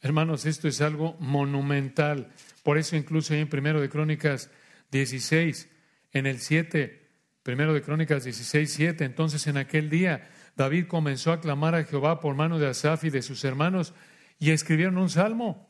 [0.00, 2.32] Hermanos, esto es algo monumental.
[2.62, 4.50] Por eso incluso en Primero de Crónicas
[4.92, 5.68] 16,
[6.12, 7.07] en el 7,
[7.42, 12.20] Primero de Crónicas 16, 7, entonces en aquel día David comenzó a clamar a Jehová
[12.20, 13.94] por mano de Asaf y de sus hermanos
[14.38, 15.68] y escribieron un salmo.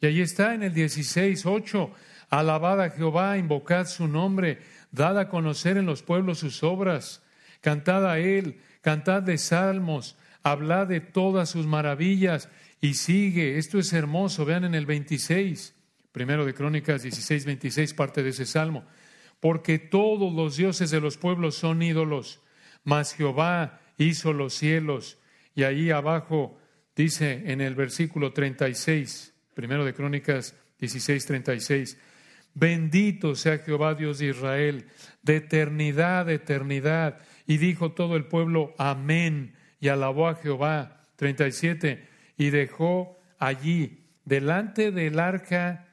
[0.00, 1.90] Y ahí está en el 16, 8,
[2.28, 7.22] alabad a Jehová, invocad su nombre, dad a conocer en los pueblos sus obras,
[7.60, 12.48] cantad a él, cantad de salmos, hablad de todas sus maravillas
[12.80, 13.58] y sigue.
[13.58, 15.74] Esto es hermoso, vean en el 26,
[16.12, 18.84] primero de Crónicas 16, 26, parte de ese salmo.
[19.40, 22.40] Porque todos los dioses de los pueblos son ídolos,
[22.84, 25.18] mas Jehová hizo los cielos.
[25.54, 26.58] Y ahí abajo
[26.94, 31.98] dice en el versículo 36, primero de Crónicas 16, 36,
[32.54, 34.86] Bendito sea Jehová Dios de Israel,
[35.22, 37.18] de eternidad, eternidad.
[37.46, 41.02] Y dijo todo el pueblo, amén, y alabó a Jehová.
[41.16, 45.88] 37 y dejó allí, delante del arca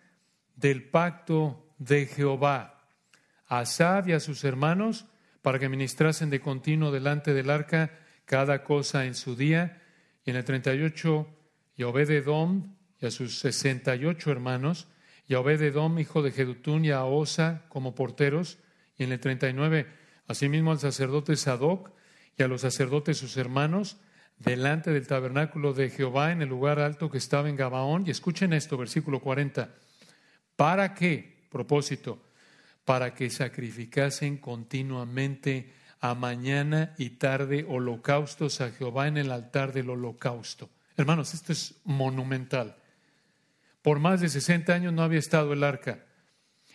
[0.56, 2.73] del pacto de Jehová,
[3.48, 5.06] a Asab y a sus hermanos,
[5.42, 7.92] para que ministrasen de continuo delante del arca
[8.26, 9.82] cada cosa en su día.
[10.26, 11.28] Y en el 38,
[11.76, 14.88] y Obededom y a sus 68 hermanos,
[15.28, 18.58] y a Obededom, hijo de Jedutún, y a Osa como porteros.
[18.98, 19.88] Y en el 39,
[20.28, 21.92] asimismo al sacerdote Sadoc
[22.38, 23.98] y a los sacerdotes sus hermanos,
[24.40, 28.04] delante del tabernáculo de Jehová en el lugar alto que estaba en Gabaón.
[28.08, 29.70] Y escuchen esto, versículo 40.
[30.56, 31.48] ¿Para qué?
[31.50, 32.22] Propósito.
[32.86, 39.90] Para que sacrificasen continuamente a mañana y tarde holocaustos a Jehová en el altar del
[39.90, 40.70] holocausto.
[40.98, 42.76] Hermanos, esto es monumental.
[43.82, 46.06] Por más de 60 años no había estado el arca.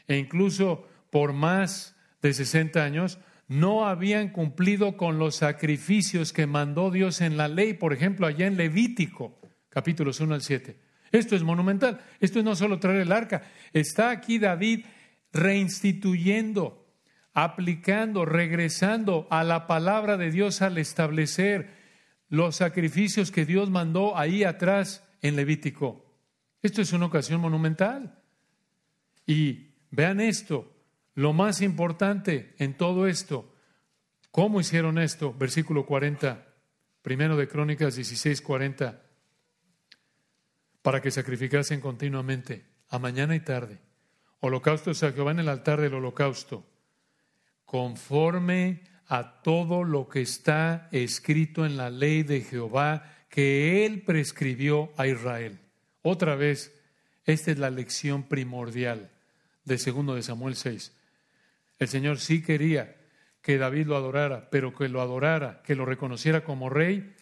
[0.07, 3.19] E incluso por más de 60 años
[3.49, 8.47] no habían cumplido con los sacrificios que mandó Dios en la ley, por ejemplo, allá
[8.47, 10.77] en Levítico, capítulos 1 al 7.
[11.13, 12.01] Esto es monumental.
[12.21, 13.43] Esto es no solo traer el arca.
[13.73, 14.85] Está aquí David
[15.33, 16.87] reinstituyendo,
[17.33, 21.77] aplicando, regresando a la palabra de Dios al establecer
[22.29, 26.05] los sacrificios que Dios mandó ahí atrás en Levítico.
[26.63, 28.23] Esto es una ocasión monumental.
[29.27, 30.75] Y vean esto,
[31.15, 33.55] lo más importante en todo esto,
[34.31, 35.35] ¿cómo hicieron esto?
[35.35, 36.47] Versículo 40,
[37.03, 39.03] primero de Crónicas 16, 40,
[40.83, 43.81] para que sacrificasen continuamente, a mañana y tarde,
[44.41, 46.65] holocaustos a Jehová en el altar del holocausto,
[47.65, 54.93] conforme a todo lo que está escrito en la ley de Jehová que él prescribió
[54.97, 55.59] a Israel.
[56.03, 56.75] Otra vez,
[57.25, 59.11] esta es la lección primordial
[59.65, 60.93] de segundo de Samuel 6.
[61.79, 62.97] El Señor sí quería
[63.43, 67.15] que David lo adorara, pero que lo adorara, que lo reconociera como rey,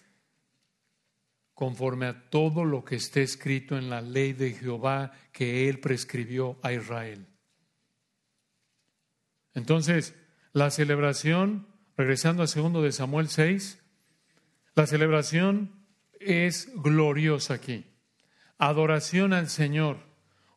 [1.56, 6.56] conforme a todo lo que esté escrito en la ley de Jehová que él prescribió
[6.62, 7.26] a Israel.
[9.54, 10.14] Entonces,
[10.52, 11.66] la celebración,
[11.96, 13.82] regresando a segundo de Samuel 6,
[14.76, 15.72] la celebración
[16.20, 17.86] es gloriosa aquí.
[18.58, 19.98] Adoración al Señor,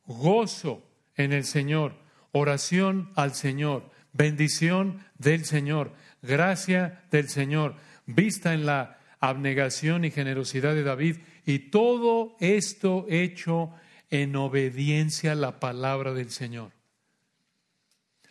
[0.05, 0.85] gozo
[1.15, 1.97] en el Señor
[2.31, 10.73] oración al Señor, bendición del Señor, gracia del Señor, vista en la abnegación y generosidad
[10.73, 13.71] de David, y todo esto hecho
[14.09, 16.71] en obediencia a la palabra del Señor.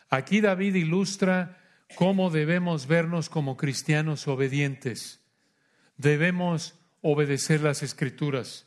[0.09, 1.59] Aquí David ilustra
[1.95, 5.21] cómo debemos vernos como cristianos obedientes.
[5.97, 8.67] Debemos obedecer las escrituras.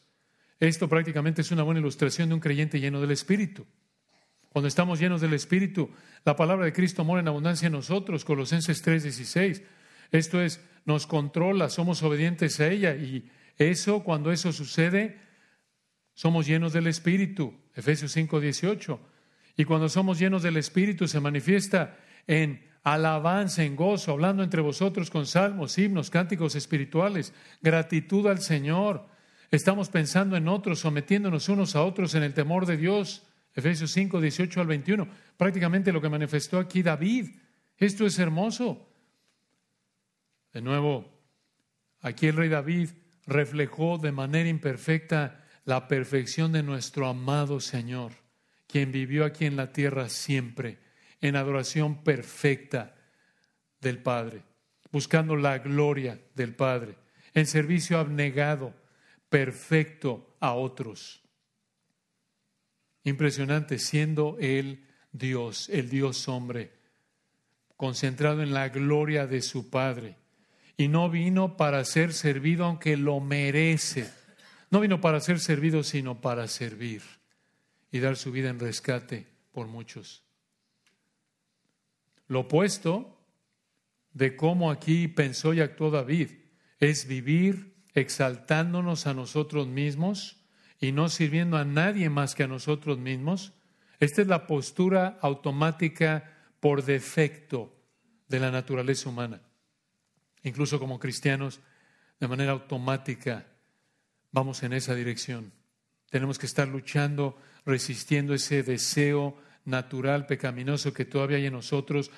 [0.60, 3.66] Esto prácticamente es una buena ilustración de un creyente lleno del Espíritu.
[4.50, 5.90] Cuando estamos llenos del Espíritu,
[6.24, 9.64] la palabra de Cristo mora en abundancia en nosotros, Colosenses 3:16.
[10.12, 15.20] Esto es, nos controla, somos obedientes a ella y eso, cuando eso sucede,
[16.14, 19.00] somos llenos del Espíritu, Efesios 5:18.
[19.58, 25.10] Y cuando somos llenos del Espíritu se manifiesta en alabanza, en gozo, hablando entre vosotros
[25.10, 29.08] con salmos, himnos, cánticos espirituales, gratitud al Señor.
[29.52, 33.24] Estamos pensando en otros, sometiéndonos unos a otros en el temor de Dios.
[33.54, 35.08] Efesios 5, 18 al 21.
[35.38, 37.36] Prácticamente lo que manifestó aquí David.
[37.78, 38.91] Esto es hermoso.
[40.54, 41.10] De nuevo,
[42.02, 42.90] aquí el rey David
[43.26, 48.12] reflejó de manera imperfecta la perfección de nuestro amado Señor,
[48.68, 50.80] quien vivió aquí en la tierra siempre,
[51.22, 52.96] en adoración perfecta
[53.80, 54.44] del Padre.
[54.92, 56.98] buscando la gloria del Padre,
[57.34, 58.74] en servicio abnegado,
[59.30, 61.22] perfecto a otros.
[63.04, 66.74] Impresionante, siendo Él Dios, el Dios hombre,
[67.78, 70.18] concentrado en la gloria de su Padre.
[70.78, 74.10] Y no vino para ser servido aunque lo merece.
[74.70, 77.02] No vino para ser servido, sino para servir
[77.92, 80.24] y dar su vida en rescate por muchos.
[82.28, 83.20] Lo opuesto
[84.14, 86.32] de cómo aquí pensó y actuó David
[86.80, 90.38] es vivir exaltándonos a nosotros mismos
[90.80, 93.54] y no sirviendo a nadie más que a nosotros mismos.
[94.00, 97.76] Esta es la postura automática por defecto
[98.28, 99.42] de la naturaleza humana.
[100.44, 101.60] Incluso como cristianos,
[102.20, 103.48] de manera automática,
[104.32, 105.52] vamos en esa dirección.
[106.10, 112.12] Tenemos que estar luchando, resistiendo ese deseo natural, pecaminoso que todavía hay en nosotros,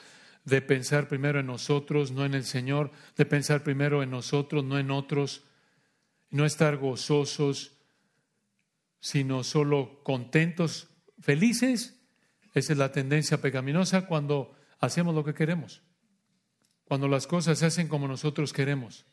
[0.45, 4.77] de pensar primero en nosotros, no en el Señor, de pensar primero en nosotros, no
[4.77, 5.43] en otros,
[6.29, 7.77] no estar gozosos,
[8.99, 11.99] sino solo contentos, felices.
[12.53, 15.81] Esa es la tendencia pecaminosa cuando hacemos lo que queremos,
[16.85, 19.05] cuando las cosas se hacen como nosotros queremos.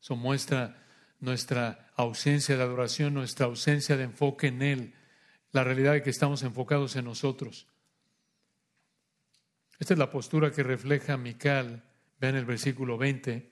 [0.00, 0.82] Eso muestra
[1.20, 4.94] nuestra ausencia de adoración, nuestra ausencia de enfoque en Él,
[5.52, 7.66] la realidad de que estamos enfocados en nosotros.
[9.78, 11.82] Esta es la postura que refleja Mical.
[12.20, 13.50] Vean el versículo 20.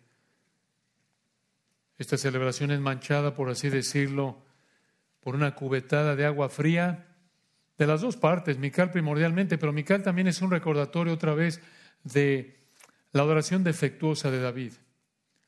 [1.99, 4.45] Esta celebración es manchada, por así decirlo,
[5.21, 7.07] por una cubetada de agua fría
[7.79, 11.61] de las dos partes, Mical primordialmente, pero Mical también es un recordatorio otra vez
[12.05, 12.62] de
[13.13, 14.73] la adoración defectuosa de David.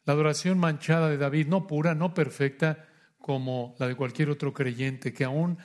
[0.05, 2.89] La adoración manchada de David, no pura, no perfecta,
[3.19, 5.59] como la de cualquier otro creyente, que aún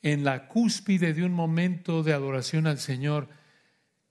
[0.00, 3.28] en la cúspide de un momento de adoración al Señor,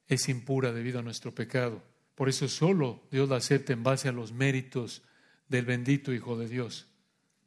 [0.08, 1.82] es impura debido a nuestro pecado.
[2.16, 5.02] Por eso solo Dios la acepta en base a los méritos
[5.48, 6.88] del bendito Hijo de Dios.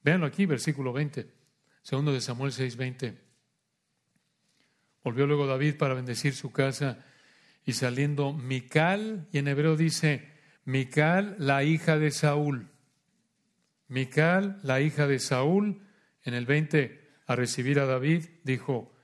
[0.03, 1.29] Véanlo aquí, versículo 20,
[1.83, 3.15] segundo de Samuel 6:20.
[5.05, 7.05] Volvió luego David para bendecir su casa
[7.65, 10.29] y saliendo Mical, y en hebreo dice
[10.65, 12.69] Mical, la hija de Saúl.
[13.89, 15.83] Mical, la hija de Saúl,
[16.23, 18.95] en el 20, a recibir a David, dijo,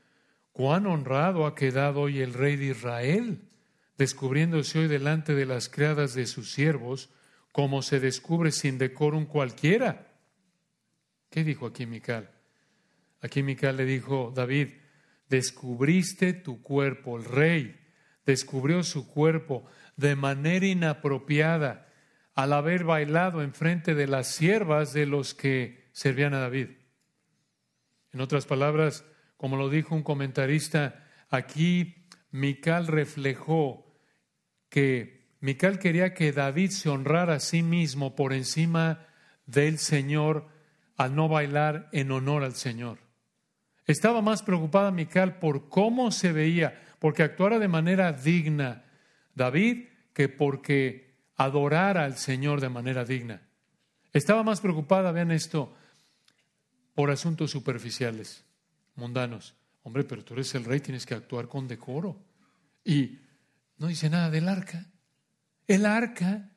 [0.52, 3.50] cuán honrado ha quedado hoy el rey de Israel
[4.00, 7.10] descubriéndose hoy delante de las criadas de sus siervos,
[7.52, 10.16] como se descubre sin decorum cualquiera.
[11.28, 12.30] ¿Qué dijo aquí Mical?
[13.20, 14.68] Aquí Mical le dijo, David,
[15.28, 17.79] descubriste tu cuerpo, el rey
[18.30, 19.64] descubrió su cuerpo
[19.96, 21.88] de manera inapropiada
[22.34, 26.68] al haber bailado en frente de las siervas de los que servían a David.
[28.12, 29.04] En otras palabras,
[29.36, 33.96] como lo dijo un comentarista, aquí Mical reflejó
[34.68, 39.06] que Mical quería que David se honrara a sí mismo por encima
[39.46, 40.48] del Señor
[40.96, 42.98] al no bailar en honor al Señor.
[43.86, 48.84] Estaba más preocupada Mical por cómo se veía, porque actuara de manera digna
[49.34, 53.40] David que porque adorara al Señor de manera digna.
[54.12, 55.74] Estaba más preocupada, vean esto,
[56.94, 58.44] por asuntos superficiales,
[58.96, 59.56] mundanos.
[59.82, 62.18] Hombre, pero tú eres el rey, tienes que actuar con decoro.
[62.84, 63.18] Y
[63.78, 64.86] no dice nada del arca.
[65.66, 66.50] El arca,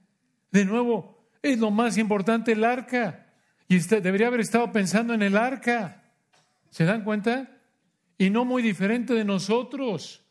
[0.51, 3.27] de nuevo, es lo más importante el arca.
[3.69, 6.03] Y debería haber estado pensando en el arca.
[6.69, 7.49] ¿Se dan cuenta?
[8.17, 10.22] Y no muy diferente de nosotros.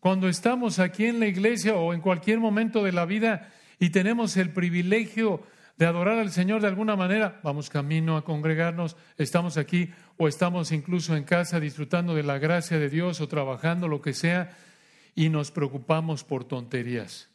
[0.00, 4.36] Cuando estamos aquí en la iglesia o en cualquier momento de la vida y tenemos
[4.36, 5.42] el privilegio
[5.76, 10.72] de adorar al Señor de alguna manera, vamos camino a congregarnos, estamos aquí o estamos
[10.72, 14.56] incluso en casa disfrutando de la gracia de Dios o trabajando, lo que sea,
[15.14, 17.28] y nos preocupamos por tonterías.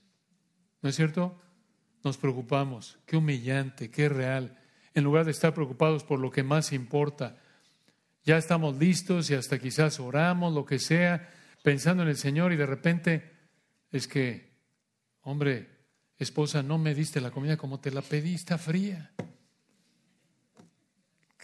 [0.81, 1.39] ¿No es cierto?
[2.03, 2.99] Nos preocupamos.
[3.05, 4.57] Qué humillante, qué real.
[4.93, 7.37] En lugar de estar preocupados por lo que más importa.
[8.25, 11.29] Ya estamos listos y hasta quizás oramos, lo que sea,
[11.63, 13.31] pensando en el Señor y de repente
[13.89, 14.53] es que,
[15.21, 15.69] hombre,
[16.19, 19.13] esposa, no me diste la comida como te la pedí, está fría.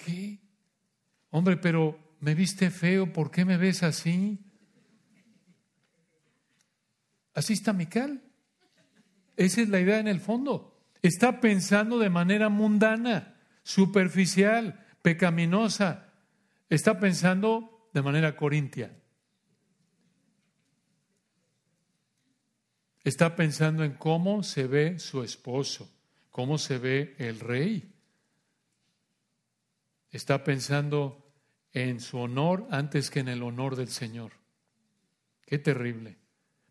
[0.06, 0.40] ¿Qué?
[1.32, 4.40] Hombre, pero me viste feo, ¿por qué me ves así?
[7.34, 8.22] Así está Mical.
[9.38, 10.78] Esa es la idea en el fondo.
[11.02, 16.12] Está pensando de manera mundana, superficial, pecaminosa.
[16.70, 19.00] Está pensando de manera corintia.
[23.10, 25.90] Está pensando en cómo se ve su esposo,
[26.30, 27.92] cómo se ve el rey.
[30.12, 31.34] Está pensando
[31.74, 34.34] en su honor antes que en el honor del Señor.
[35.44, 36.20] Qué terrible.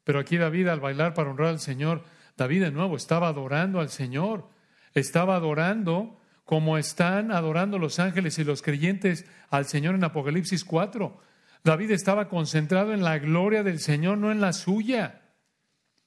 [0.04, 2.04] Pero aquí David, al bailar para honrar al Señor,
[2.36, 4.48] David de nuevo estaba adorando al Señor,
[4.94, 11.20] estaba adorando como están adorando los ángeles y los creyentes al Señor en Apocalipsis 4.
[11.64, 15.17] David estaba concentrado en la gloria del Señor, no en la suya.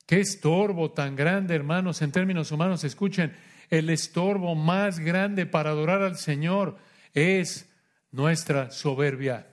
[0.06, 2.84] Qué estorbo tan grande, hermanos, en términos humanos.
[2.84, 3.34] Escuchen,
[3.70, 6.78] el estorbo más grande para adorar al Señor
[7.14, 7.70] es
[8.12, 9.48] nuestra soberbia.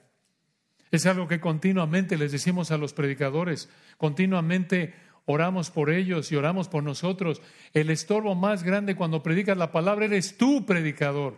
[0.91, 4.93] Es algo que continuamente les decimos a los predicadores, continuamente
[5.25, 7.41] oramos por ellos y oramos por nosotros.
[7.73, 11.37] El estorbo más grande cuando predicas la palabra eres tú, predicador.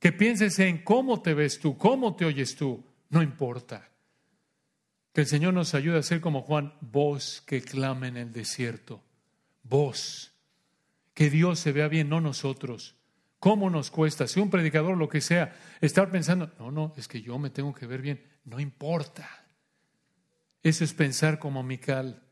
[0.00, 3.88] Que pienses en cómo te ves tú, cómo te oyes tú, no importa.
[5.12, 9.02] Que el Señor nos ayude a ser como Juan, voz que clama en el desierto,
[9.62, 10.32] voz.
[11.14, 12.94] Que Dios se vea bien, no nosotros.
[13.40, 14.26] ¿Cómo nos cuesta?
[14.26, 17.74] Si un predicador, lo que sea, estar pensando, no, no, es que yo me tengo
[17.74, 19.28] que ver bien, no importa.
[20.62, 22.22] Eso es pensar como Mical.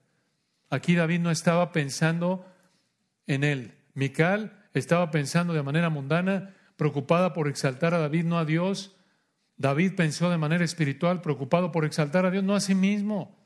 [0.68, 2.44] Aquí David no estaba pensando
[3.26, 3.74] en él.
[3.94, 8.95] Mical estaba pensando de manera mundana, preocupada por exaltar a David, no a Dios.
[9.56, 13.36] David pensó de manera espiritual, preocupado por exaltar a Dios, no a sí mismo.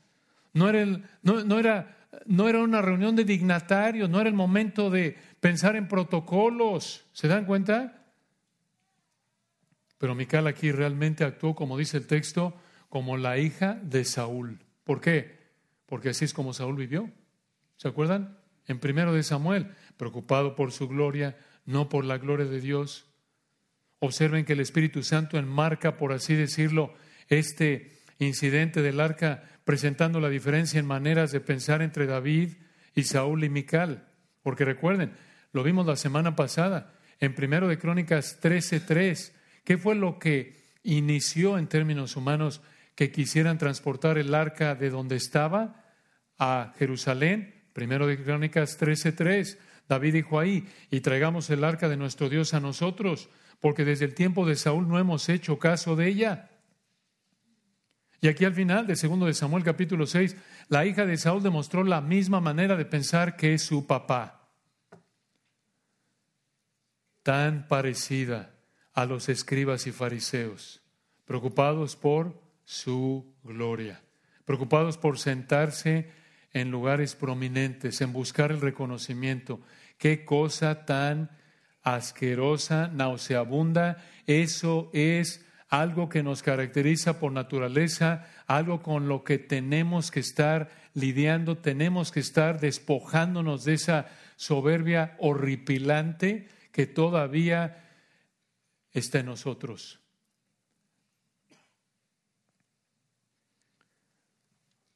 [0.53, 0.85] No era,
[1.21, 5.87] no, era, no era una reunión de dignatarios, no era el momento de pensar en
[5.87, 7.05] protocolos.
[7.13, 8.05] ¿Se dan cuenta?
[9.97, 12.55] Pero Mical aquí realmente actuó, como dice el texto,
[12.89, 14.59] como la hija de Saúl.
[14.83, 15.39] ¿Por qué?
[15.85, 17.09] Porque así es como Saúl vivió.
[17.77, 18.37] ¿Se acuerdan?
[18.67, 23.10] En primero de Samuel, preocupado por su gloria, no por la gloria de Dios.
[24.03, 26.95] Observen que el Espíritu Santo enmarca, por así decirlo,
[27.27, 32.53] este incidente del arca, presentando la diferencia en maneras de pensar entre David
[32.95, 34.07] y Saúl y Mical.
[34.41, 35.13] Porque recuerden,
[35.53, 39.33] lo vimos la semana pasada, en primero de Crónicas 13:3,
[39.63, 42.63] ¿qué fue lo que inició en términos humanos
[42.95, 45.85] que quisieran transportar el arca de donde estaba
[46.39, 47.53] a Jerusalén?
[47.73, 49.59] Primero de Crónicas 13:3.
[49.87, 53.29] David dijo ahí, y traigamos el arca de nuestro Dios a nosotros
[53.61, 56.49] porque desde el tiempo de Saúl no hemos hecho caso de ella.
[58.19, 60.35] Y aquí al final del segundo de Samuel capítulo 6,
[60.67, 64.49] la hija de Saúl demostró la misma manera de pensar que su papá,
[67.23, 68.55] tan parecida
[68.93, 70.81] a los escribas y fariseos,
[71.25, 74.01] preocupados por su gloria,
[74.45, 76.11] preocupados por sentarse
[76.51, 79.61] en lugares prominentes, en buscar el reconocimiento.
[79.97, 81.29] Qué cosa tan
[81.83, 84.03] asquerosa, nauseabunda.
[84.27, 90.69] Eso es algo que nos caracteriza por naturaleza, algo con lo que tenemos que estar
[90.93, 97.85] lidiando, tenemos que estar despojándonos de esa soberbia horripilante que todavía
[98.91, 99.99] está en nosotros.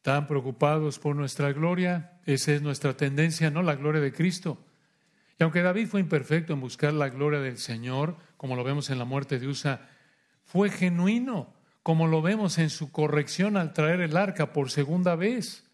[0.02, 4.64] Tan preocupados por nuestra gloria, esa es nuestra tendencia, no la gloria de Cristo.
[5.38, 9.00] Y aunque David fue imperfecto en buscar la gloria del Señor, como lo vemos en
[9.00, 9.90] la muerte de Usa,
[10.44, 15.70] fue genuino, como lo vemos en su corrección al traer el arca por segunda vez.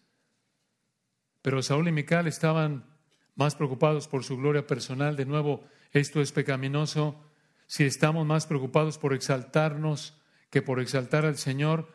[1.42, 2.84] Pero Saúl y Mical estaban
[3.34, 5.16] más preocupados por su gloria personal.
[5.16, 7.22] De nuevo, esto es pecaminoso.
[7.66, 11.92] Si estamos más preocupados por exaltarnos que por exaltar al Señor,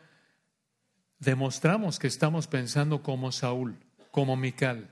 [1.18, 3.78] demostramos que estamos pensando como Saúl,
[4.10, 4.90] como Mical.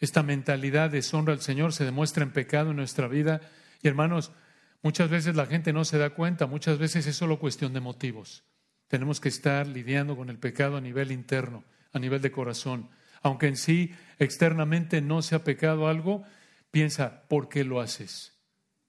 [0.00, 3.42] Esta mentalidad de deshonra al Señor se demuestra en pecado en nuestra vida.
[3.82, 4.32] Y hermanos,
[4.82, 8.44] muchas veces la gente no se da cuenta, muchas veces es solo cuestión de motivos.
[8.88, 12.88] Tenemos que estar lidiando con el pecado a nivel interno, a nivel de corazón.
[13.22, 16.24] Aunque en sí externamente no sea pecado algo,
[16.70, 18.38] piensa, ¿por qué lo haces?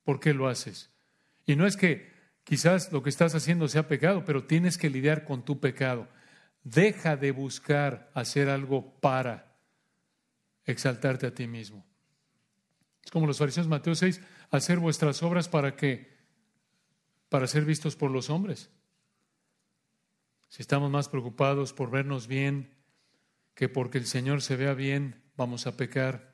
[0.04, 0.92] ¿Por qué lo haces?
[1.46, 2.10] Y no es que
[2.46, 6.08] quizás lo que estás haciendo sea pecado, pero tienes que lidiar con tu pecado.
[6.64, 9.51] Deja de buscar hacer algo para
[10.66, 11.86] exaltarte a ti mismo.
[13.04, 16.12] Es como los fariseos Mateo 6, hacer vuestras obras para que
[17.30, 18.70] para ser vistos por los hombres.
[20.50, 22.76] Si estamos más preocupados por vernos bien
[23.56, 26.34] que porque el Señor se vea bien, vamos a pecar,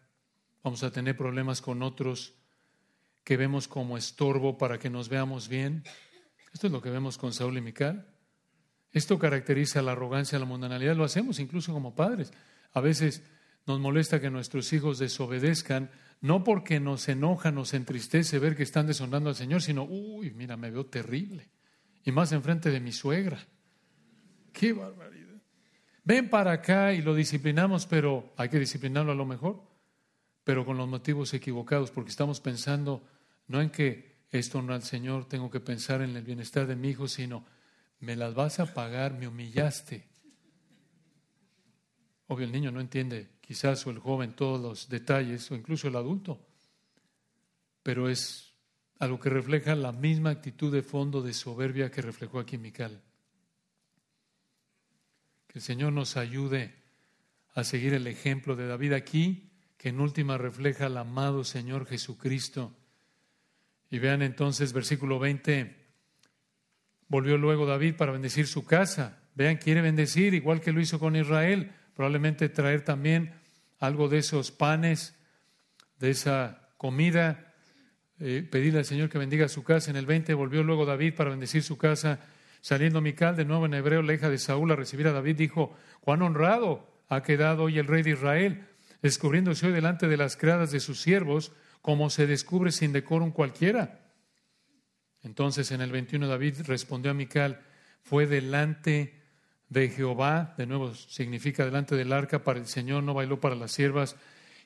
[0.63, 2.34] vamos a tener problemas con otros
[3.23, 5.84] que vemos como estorbo para que nos veamos bien.
[6.51, 8.07] Esto es lo que vemos con Saúl y Mical.
[8.91, 10.95] Esto caracteriza la arrogancia, la mundanalidad.
[10.95, 12.32] Lo hacemos incluso como padres.
[12.73, 13.23] A veces
[13.68, 15.91] nos molesta que nuestros hijos desobedezcan,
[16.22, 20.55] no porque nos enoja, nos entristece ver que están deshonrando al Señor, sino, uy, mira,
[20.55, 21.49] me veo terrible.
[22.03, 23.45] Y más enfrente de mi suegra.
[24.53, 25.41] ¡Qué barbaridad!
[26.03, 29.61] Ven para acá y lo disciplinamos, pero hay que disciplinarlo a lo mejor,
[30.45, 33.05] pero con los motivos equivocados, porque estamos pensando
[33.47, 36.89] no en que esto honra al Señor, tengo que pensar en el bienestar de mi
[36.89, 37.45] hijo, sino,
[37.99, 40.07] me las vas a pagar, me humillaste
[42.28, 45.95] Obvio, el niño no entiende, quizás, o el joven, todos los detalles, o incluso el
[45.95, 46.37] adulto,
[47.81, 48.53] pero es
[48.99, 53.01] algo que refleja la misma actitud de fondo de soberbia que reflejó aquí Mical.
[55.47, 56.75] Que el Señor nos ayude
[57.53, 62.75] a seguir el ejemplo de David aquí, que en última refleja al amado Señor Jesucristo.
[63.89, 65.73] Y vean entonces versículo 20,
[67.07, 69.23] volvió luego David para bendecir su casa.
[69.35, 73.33] Vean, quiere bendecir, igual que lo hizo con Israel, probablemente traer también
[73.79, 75.15] algo de esos panes,
[75.97, 77.55] de esa comida,
[78.19, 79.89] eh, pedirle al Señor que bendiga su casa.
[79.89, 82.19] En el 20 volvió luego David para bendecir su casa.
[82.61, 85.75] Saliendo Mical, de nuevo en hebreo, la hija de Saúl, a recibir a David, dijo,
[85.99, 88.67] cuán honrado ha quedado hoy el rey de Israel,
[89.01, 94.01] descubriéndose hoy delante de las criadas de sus siervos, como se descubre sin decorum cualquiera.
[95.23, 97.61] Entonces en el 21 David respondió a Mical,
[98.03, 99.16] fue delante
[99.70, 103.72] de Jehová, de nuevo significa delante del arca para el Señor, no bailó para las
[103.72, 104.15] siervas,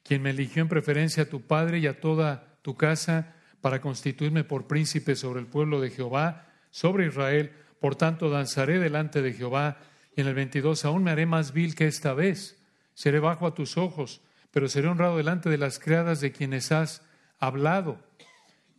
[0.04, 4.44] quien me eligió en preferencia a tu padre y a toda tu casa para constituirme
[4.44, 7.52] por príncipe sobre el pueblo de Jehová, sobre Israel.
[7.80, 9.78] Por tanto, danzaré delante de Jehová.
[10.16, 12.60] Y en el 22, aún me haré más vil que esta vez.
[12.94, 14.22] Seré bajo a tus ojos,
[14.52, 17.04] pero seré honrado delante de las criadas de quienes has
[17.40, 18.00] hablado.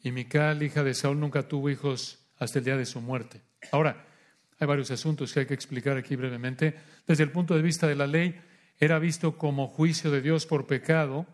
[0.03, 3.41] Y Mical, hija de Saúl, nunca tuvo hijos hasta el día de su muerte.
[3.71, 4.05] Ahora,
[4.63, 6.77] hay varios asuntos que hay que explicar aquí brevemente.
[7.05, 8.41] Desde el punto de vista de la ley,
[8.79, 11.27] era visto como juicio de Dios por pecado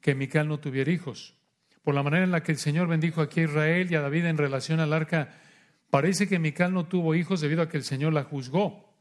[0.00, 1.36] que Mical no tuviera hijos.
[1.84, 4.24] Por la manera en la que el Señor bendijo aquí a Israel y a David
[4.24, 5.38] en relación al arca,
[5.90, 8.92] parece que Mical no tuvo hijos debido a que el Señor la juzgó.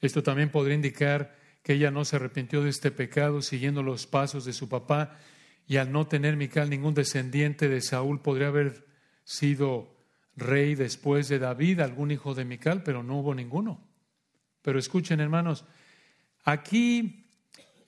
[0.00, 4.44] Esto también podría indicar que ella no se arrepintió de este pecado siguiendo los pasos
[4.44, 5.16] de su papá
[5.68, 8.84] y al no tener Mical ningún descendiente de Saúl podría haber
[9.22, 9.93] sido
[10.36, 13.80] rey después de David, algún hijo de Mical, pero no hubo ninguno.
[14.62, 15.64] Pero escuchen, hermanos,
[16.44, 17.26] aquí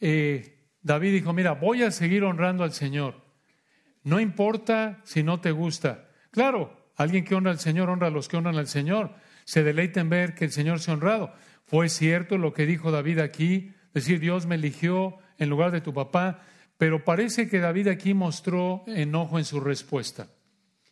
[0.00, 3.22] eh, David dijo, mira, voy a seguir honrando al Señor.
[4.02, 6.08] No importa si no te gusta.
[6.30, 9.14] Claro, alguien que honra al Señor honra a los que honran al Señor.
[9.44, 11.32] Se deleita en ver que el Señor se ha honrado.
[11.64, 15.92] Fue cierto lo que dijo David aquí, decir, Dios me eligió en lugar de tu
[15.92, 16.42] papá,
[16.78, 20.28] pero parece que David aquí mostró enojo en su respuesta.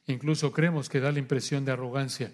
[0.06, 2.32] Incluso creemos que da la impresión de arrogancia.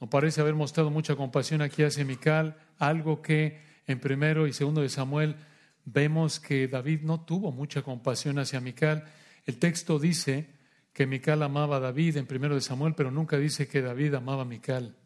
[0.00, 4.82] No parece haber mostrado mucha compasión aquí hacia Mical, algo que en primero y segundo
[4.82, 5.36] de Samuel
[5.84, 9.04] vemos que David no tuvo mucha compasión hacia Mical.
[9.46, 10.50] El texto dice
[10.92, 14.42] que Mical amaba a David en primero de Samuel, pero nunca dice que David amaba
[14.42, 14.96] a Mical.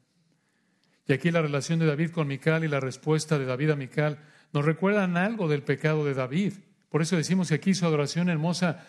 [1.06, 4.18] Y aquí la relación de David con Mical y la respuesta de David a Mical
[4.52, 6.54] nos recuerdan algo del pecado de David.
[6.88, 8.86] Por eso decimos que aquí su adoración hermosa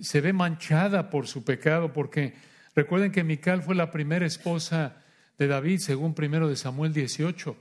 [0.00, 2.34] se ve manchada por su pecado, porque
[2.74, 5.02] recuerden que Mical fue la primera esposa
[5.38, 7.56] de David, según primero de Samuel 18.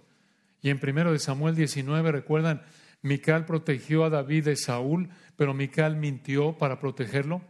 [0.61, 2.63] Y en primero de Samuel 19, recuerdan,
[3.01, 7.41] Mical protegió a David de Saúl, pero Mical mintió para protegerlo.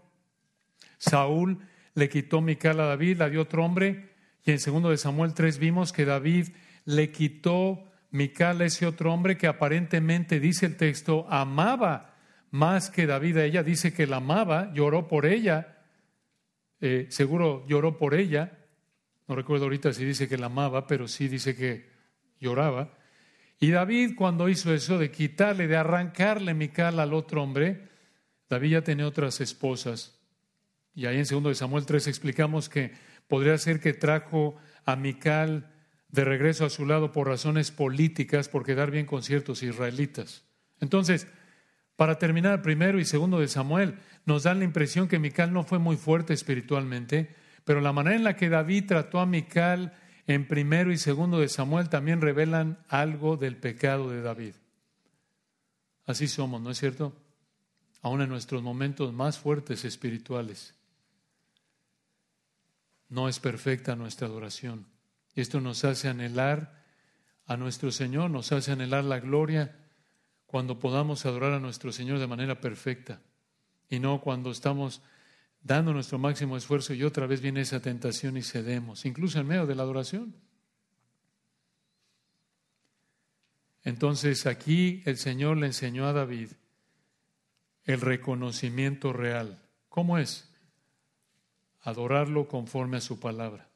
[1.00, 1.60] Saúl
[1.96, 4.10] le quitó Mical a David, la dio otro hombre,
[4.46, 6.50] y en segundo de Samuel 3 vimos que David
[6.86, 12.09] le quitó Mical a ese otro hombre que aparentemente, dice el texto, amaba
[12.52, 15.78] más que David a ella, dice que la amaba, lloró por ella,
[16.82, 18.58] eh, seguro lloró por ella,
[19.28, 21.90] no recuerdo ahorita si dice que la amaba, pero sí dice que
[22.40, 22.98] lloraba.
[23.60, 27.90] Y David cuando hizo eso de quitarle, de arrancarle Mical al otro hombre,
[28.50, 30.20] David ya tenía otras esposas.
[30.96, 32.94] Y ahí en 2 de Samuel 3 explicamos que
[33.28, 35.72] podría ser que trajo a Mical
[36.08, 40.44] de regreso a su lado por razones políticas, por quedar bien con ciertos israelitas.
[40.80, 41.28] Entonces,
[42.00, 45.80] para terminar, primero y segundo de Samuel nos dan la impresión que Mical no fue
[45.80, 47.36] muy fuerte espiritualmente,
[47.66, 49.92] pero la manera en la que David trató a Mical
[50.26, 54.54] en primero y segundo de Samuel también revelan algo del pecado de David.
[56.06, 57.18] Así somos, ¿no es cierto?
[58.02, 60.76] Aún en nuestros momentos más fuertes espirituales.
[63.10, 64.86] No es perfecta nuestra adoración.
[65.36, 66.82] Esto nos hace anhelar
[67.46, 69.76] a nuestro Señor, nos hace anhelar la gloria
[70.50, 73.22] cuando podamos adorar a nuestro Señor de manera perfecta
[73.88, 75.04] y no cuando estamos
[75.62, 79.68] dando nuestro máximo esfuerzo y otra vez viene esa tentación y cedemos, incluso en medio
[79.68, 80.34] de la adoración.
[83.84, 86.50] Entonces aquí el Señor le enseñó a David
[87.84, 89.62] el reconocimiento real.
[89.88, 90.50] ¿Cómo es?
[91.82, 93.70] Adorarlo conforme a su palabra,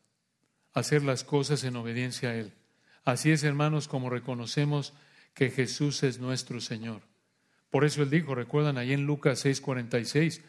[0.74, 2.52] hacer las cosas en obediencia a Él.
[3.06, 4.94] Así es, hermanos, como reconocemos
[5.34, 7.02] que Jesús es nuestro Señor.
[7.70, 10.42] Por eso él dijo, recuerdan ahí en Lucas 6:46,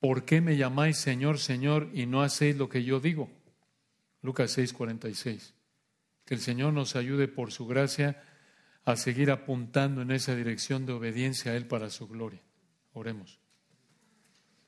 [0.00, 3.30] ¿por qué me llamáis Señor, Señor y no hacéis lo que yo digo?
[4.20, 5.54] Lucas 6:46.
[6.26, 8.22] Que el Señor nos ayude por su gracia
[8.84, 12.42] a seguir apuntando en esa dirección de obediencia a Él para su gloria.
[12.92, 13.38] Oremos.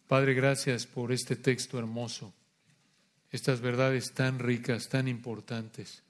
[0.07, 2.33] Padre, gracias por este texto hermoso,
[3.31, 6.04] estas verdades tan ricas, tan importantes.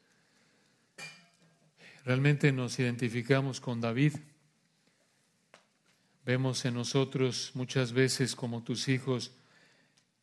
[2.04, 4.14] Realmente nos identificamos con David.
[6.26, 9.32] Vemos en nosotros muchas veces como tus hijos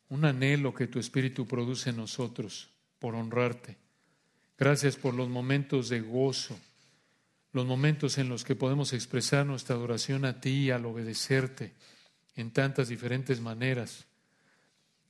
[0.08, 2.70] un anhelo que tu Espíritu produce en nosotros
[3.00, 3.78] por honrarte.
[4.56, 6.56] Gracias por los momentos de gozo,
[7.52, 11.72] los momentos en los que podemos expresar nuestra adoración a ti al obedecerte
[12.36, 14.06] en tantas diferentes maneras,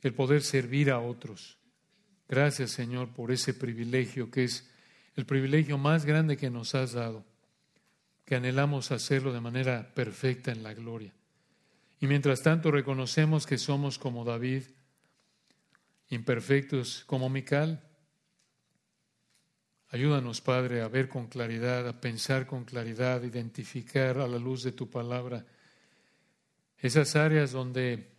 [0.00, 1.58] el poder servir a otros.
[2.28, 4.71] Gracias Señor por ese privilegio que es
[5.14, 7.24] el privilegio más grande que nos has dado,
[8.24, 11.12] que anhelamos hacerlo de manera perfecta en la gloria.
[12.00, 14.64] Y mientras tanto reconocemos que somos como David,
[16.08, 17.82] imperfectos como Mical.
[19.88, 24.62] Ayúdanos, Padre, a ver con claridad, a pensar con claridad, a identificar a la luz
[24.62, 25.46] de tu palabra
[26.78, 28.10] esas áreas donde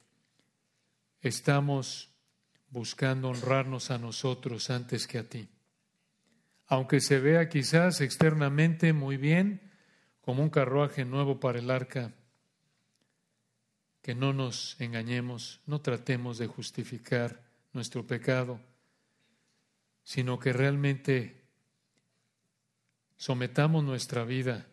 [1.22, 2.10] estamos
[2.70, 5.50] buscando honrarnos a nosotros antes que a ti.
[6.74, 9.62] Aunque se vea quizás externamente muy bien,
[10.22, 12.16] como un carruaje nuevo para el arca,
[14.02, 17.44] que no nos engañemos, no tratemos de justificar
[17.74, 18.60] nuestro pecado,
[20.04, 21.44] sino que realmente
[23.18, 24.66] sometamos nuestra vida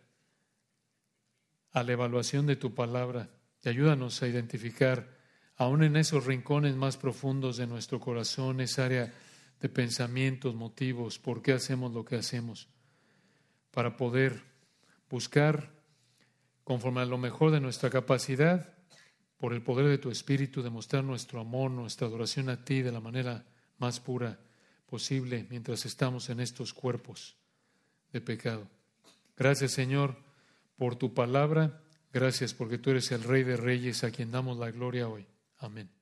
[1.70, 3.28] a la evaluación de tu palabra
[3.62, 5.18] y ayúdanos a identificar,
[5.58, 9.12] aún en esos rincones más profundos de nuestro corazón, esa área
[9.60, 12.68] de pensamientos, motivos, por qué hacemos lo que hacemos,
[13.70, 14.42] para poder
[15.08, 15.70] buscar,
[16.64, 18.74] conforme a lo mejor de nuestra capacidad,
[19.38, 23.00] por el poder de tu Espíritu, demostrar nuestro amor, nuestra adoración a ti de la
[23.00, 23.44] manera
[23.78, 24.38] más pura
[24.86, 27.36] posible mientras estamos en estos cuerpos
[28.12, 28.68] de pecado.
[29.36, 30.16] Gracias, Señor,
[30.76, 31.80] por tu palabra
[32.12, 35.26] Gracias porque tú eres el Rey de Reyes a quien damos la gloria hoy.
[35.58, 35.99] Amén.